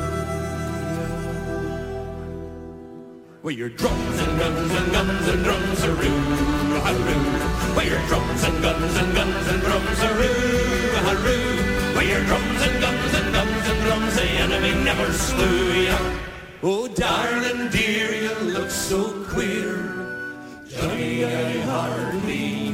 With 3.42 3.58
your 3.58 3.70
drums 3.70 4.20
and 4.20 4.38
guns 4.38 4.72
and 4.72 4.92
guns 4.92 5.28
and 5.30 5.44
drums, 5.46 5.84
are 5.86 5.96
hurroo, 5.96 6.82
hurroo. 6.86 7.76
With 7.78 7.88
your 7.88 8.02
drums 8.08 8.44
and 8.44 8.62
guns 8.62 8.96
and 8.98 9.14
guns 9.16 9.48
and 9.48 9.62
drums, 9.62 10.00
are 10.04 10.16
hurroo, 10.20 10.92
hurroo. 11.08 11.96
With 11.96 12.10
your 12.10 12.24
drums 12.26 12.62
and 12.68 12.82
guns 12.82 13.14
and 13.16 13.34
guns 13.34 13.70
and 13.70 13.82
drums, 13.86 14.16
the 14.16 14.28
enemy 14.44 14.84
never 14.84 15.12
slew 15.14 15.72
ya. 15.88 15.98
Oh, 16.62 16.88
darling 16.90 17.70
dear, 17.70 18.14
you 18.14 18.36
look 18.52 18.70
so 18.70 19.24
queer. 19.24 19.96
Johnny, 20.68 21.24
I 21.24 21.62
hardly 21.62 22.67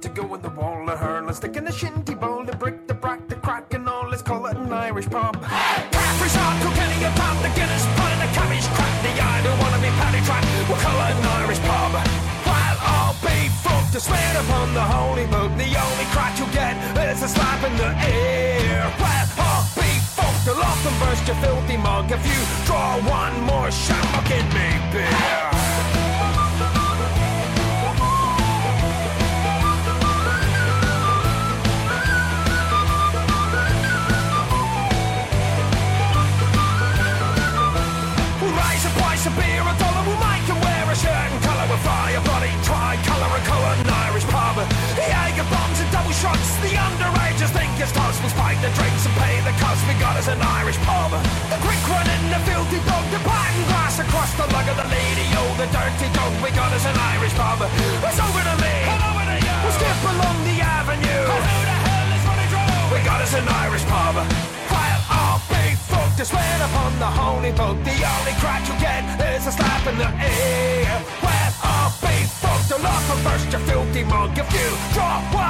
to 0.00 0.08
go 0.08 0.34
in 0.34 0.40
the 0.40 0.48
wall 0.50 0.88
of 0.88 0.98
her. 0.98 1.20
Let's 1.20 1.38
stick 1.38 1.56
in 1.56 1.64
the 1.64 1.72
shinty 1.72 2.18
bowl, 2.18 2.44
the 2.44 2.56
brick, 2.56 2.86
the 2.86 2.94
brack, 2.94 3.28
the 3.28 3.34
crack, 3.36 3.74
and 3.74 3.86
all. 3.88 4.08
Let's 4.08 4.22
call 4.22 4.46
it 4.46 4.56
an 4.56 4.72
Irish 4.72 5.06
pub. 5.06 5.34
Caffrey 5.42 6.28
shot, 6.30 6.56
Kilkenny, 6.62 7.04
a 7.04 7.10
pub, 7.12 7.36
the 7.42 7.50
Guinness, 7.52 7.84
pint, 8.00 8.18
the 8.20 8.28
cabbage, 8.32 8.66
crack, 8.76 8.94
the 9.04 9.10
I 9.20 9.42
don't 9.44 9.58
wanna 9.60 9.80
be 9.84 9.90
paddy 10.00 10.24
track. 10.24 10.44
We'll 10.68 10.80
call 10.80 10.96
it 11.04 11.16
an 11.20 11.26
Irish 11.44 11.60
pub. 11.60 11.92
While 12.48 12.78
all 12.80 13.14
be 13.20 13.48
fucked, 13.60 13.92
to 13.92 14.00
swear 14.00 14.32
upon 14.40 14.72
the 14.72 14.80
holy 14.80 15.26
book, 15.26 15.52
the 15.60 15.68
only 15.68 16.06
crack 16.16 16.38
you'll 16.38 16.54
get 16.56 16.80
is 16.96 17.22
a 17.22 17.28
slap 17.28 17.62
in 17.64 17.76
the 17.76 17.92
air. 18.00 18.88
While 18.96 19.28
all 19.36 19.64
be 19.76 19.90
fucked, 20.16 20.48
lock 20.48 20.80
and 20.88 20.96
burst 21.04 21.26
your 21.28 21.36
filthy 21.44 21.76
mug. 21.76 22.10
If 22.10 22.24
you 22.24 22.40
draw 22.64 22.96
one 23.04 23.36
more 23.42 23.70
shot, 23.70 24.04
fucking 24.16 24.48
me 24.56 24.68
beer. 24.92 26.09
Shots, 46.14 46.50
the 46.64 46.72
underagers 46.74 47.52
think 47.54 47.70
it's 47.78 47.92
toast. 47.92 48.20
We'll 48.22 48.34
spike 48.34 48.58
the 48.60 48.70
drinks 48.74 49.06
and 49.06 49.14
pay 49.20 49.40
the 49.46 49.54
cost, 49.62 49.80
we 49.86 49.94
got 49.98 50.16
us 50.16 50.28
an 50.28 50.40
Irish 50.40 50.78
pub. 50.82 51.10
The 51.50 51.58
quick 51.62 51.82
one 51.90 52.06
in 52.06 52.22
the 52.30 52.40
filthy 52.46 52.80
dog, 52.86 53.04
the 53.14 53.20
pattern 53.22 53.64
glass 53.70 53.98
across 53.98 54.30
the 54.34 54.46
lug 54.50 54.66
of 54.68 54.76
the 54.76 54.88
lady, 54.90 55.26
oh 55.38 55.50
the 55.56 55.68
dirty 55.70 56.08
dog, 56.14 56.32
we 56.42 56.50
got 56.52 56.70
us 56.72 56.84
an 56.86 56.96
Irish 57.16 57.34
pub. 57.34 57.58
It's 57.62 58.20
over 58.20 58.42
to 58.42 58.56
me, 58.62 58.76
And 58.90 59.02
over 59.06 59.24
to 59.30 59.36
you. 59.38 59.54
we'll 59.64 59.76
skip 59.78 60.00
along 60.10 60.36
the 60.46 60.56
avenue. 60.60 61.24
who 61.30 61.38
the 61.66 61.78
hell 61.86 62.08
is 62.14 62.22
running 62.26 62.48
through? 62.52 62.94
We 62.94 62.98
got 63.06 63.20
us 63.22 63.32
an 63.34 63.46
Irish 63.46 63.84
pub. 63.86 64.14
While 64.70 65.02
all 65.10 65.38
be 65.50 65.74
fucked, 65.90 66.16
to 66.18 66.24
swear 66.24 66.56
upon 66.68 66.90
the 66.98 67.10
holy 67.10 67.52
book, 67.52 67.78
the 67.86 67.96
only 67.96 68.34
crack 68.42 68.62
you 68.68 68.76
get 68.78 69.02
is 69.34 69.46
a 69.46 69.52
slap 69.52 69.86
in 69.86 69.96
the 69.98 70.10
ear. 70.10 70.90
All 71.62 71.90
be 72.00 72.14
fucked, 72.40 72.68
the 72.70 72.78
lock 72.78 73.02
will 73.08 73.22
burst 73.26 73.50
your 73.52 73.60
filthy 73.66 74.04
mug 74.04 74.36
if 74.38 74.48
you 74.54 74.68
draw 74.94 75.18
one 75.34 75.49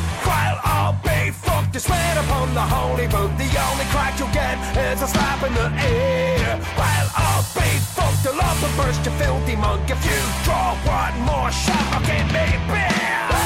you 1.81 1.87
swear 1.87 2.19
upon 2.19 2.53
the 2.53 2.61
holy 2.61 3.07
book. 3.07 3.31
The 3.37 3.49
only 3.69 3.85
crack 3.85 4.19
you'll 4.19 4.33
get 4.33 4.57
is 4.77 5.01
a 5.01 5.07
slap 5.07 5.43
in 5.43 5.53
the 5.53 5.67
ear. 5.89 6.59
While 6.75 7.09
all 7.17 7.43
be 7.53 7.69
fucked, 7.95 8.23
the 8.23 8.33
love 8.33 8.61
will 8.61 8.83
burst 8.83 9.05
your 9.05 9.15
filthy 9.15 9.55
mug. 9.55 9.89
If 9.89 10.03
you 10.05 10.19
draw 10.43 10.75
one 10.85 11.19
more 11.21 11.51
shot, 11.51 11.87
I'll 11.93 12.01
give 12.01 12.27
me 12.27 12.45
beer. 12.67 13.40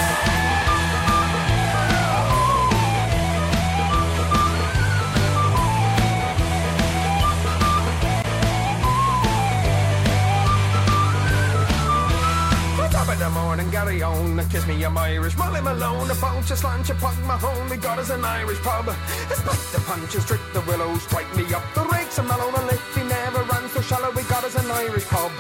The 13.18 13.30
morning, 13.30 13.70
Gary 13.72 14.04
on, 14.04 14.38
kiss 14.50 14.68
me, 14.68 14.84
I'm 14.84 14.98
Irish. 14.98 15.38
Molly 15.38 15.62
Malone, 15.62 16.12
a 16.12 16.16
bunch 16.16 16.52
of 16.52 16.58
slant, 16.58 16.88
punk 17.00 17.18
my 17.24 17.38
home. 17.38 17.70
We 17.70 17.78
got 17.78 17.98
us 17.98 18.10
an 18.10 18.26
Irish 18.26 18.60
pub. 18.60 18.86
Spike 19.32 19.72
the 19.72 19.80
punches, 19.88 20.26
trick 20.26 20.42
the 20.54 20.60
willows, 20.62 21.02
strike 21.04 21.34
me 21.34 21.46
up 21.54 21.64
the 21.74 21.86
rakes, 21.86 22.20
and 22.20 22.28
mellow 22.28 22.52
and 22.54 22.68
lift. 22.68 22.84
He 22.98 23.04
never 23.06 23.44
runs 23.44 23.72
so 23.72 23.80
shallow. 23.80 24.12
We 24.12 24.24
got 24.24 24.44
us 24.44 24.56
an 24.56 24.70
Irish 24.70 25.06
pub. 25.06 25.32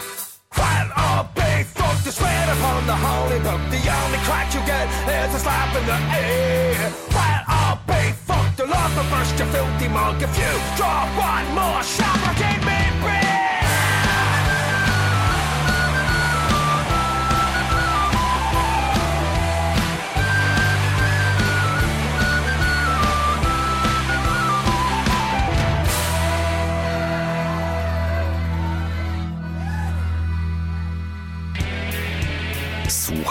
While 0.55 0.89
all 0.95 1.28
be 1.36 1.63
fucked, 1.63 2.05
you 2.05 2.11
swear 2.11 2.47
upon 2.55 2.88
the 2.88 2.95
holy 2.95 3.39
book. 3.43 3.61
The 3.69 3.84
only 3.91 4.19
crack 4.23 4.53
you 4.55 4.61
get 4.63 4.88
is 5.11 5.36
a 5.36 5.39
slap 5.39 5.76
in 5.76 5.86
the 5.86 5.99
ear. 6.15 6.80
While 7.11 7.43
all 7.49 7.78
be 7.86 8.15
fucked, 8.23 8.59
will 8.59 9.09
burst 9.11 9.38
your 9.38 9.47
filthy 9.51 9.89
mug 9.89 10.21
if 10.23 10.32
you 10.39 10.53
drop 10.78 11.11
one 11.19 11.47
more 11.53 11.84
shot. 11.84 12.23
Give 12.39 12.61
me 12.63 12.80
beer. 13.03 13.45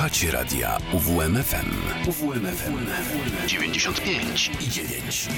Słuchacie 0.04 0.30
radia 0.30 0.78
UWMFM. 0.92 1.70
UWMFM 2.06 2.86
95 3.46 4.50
i 4.60 4.68
9. 4.68 5.28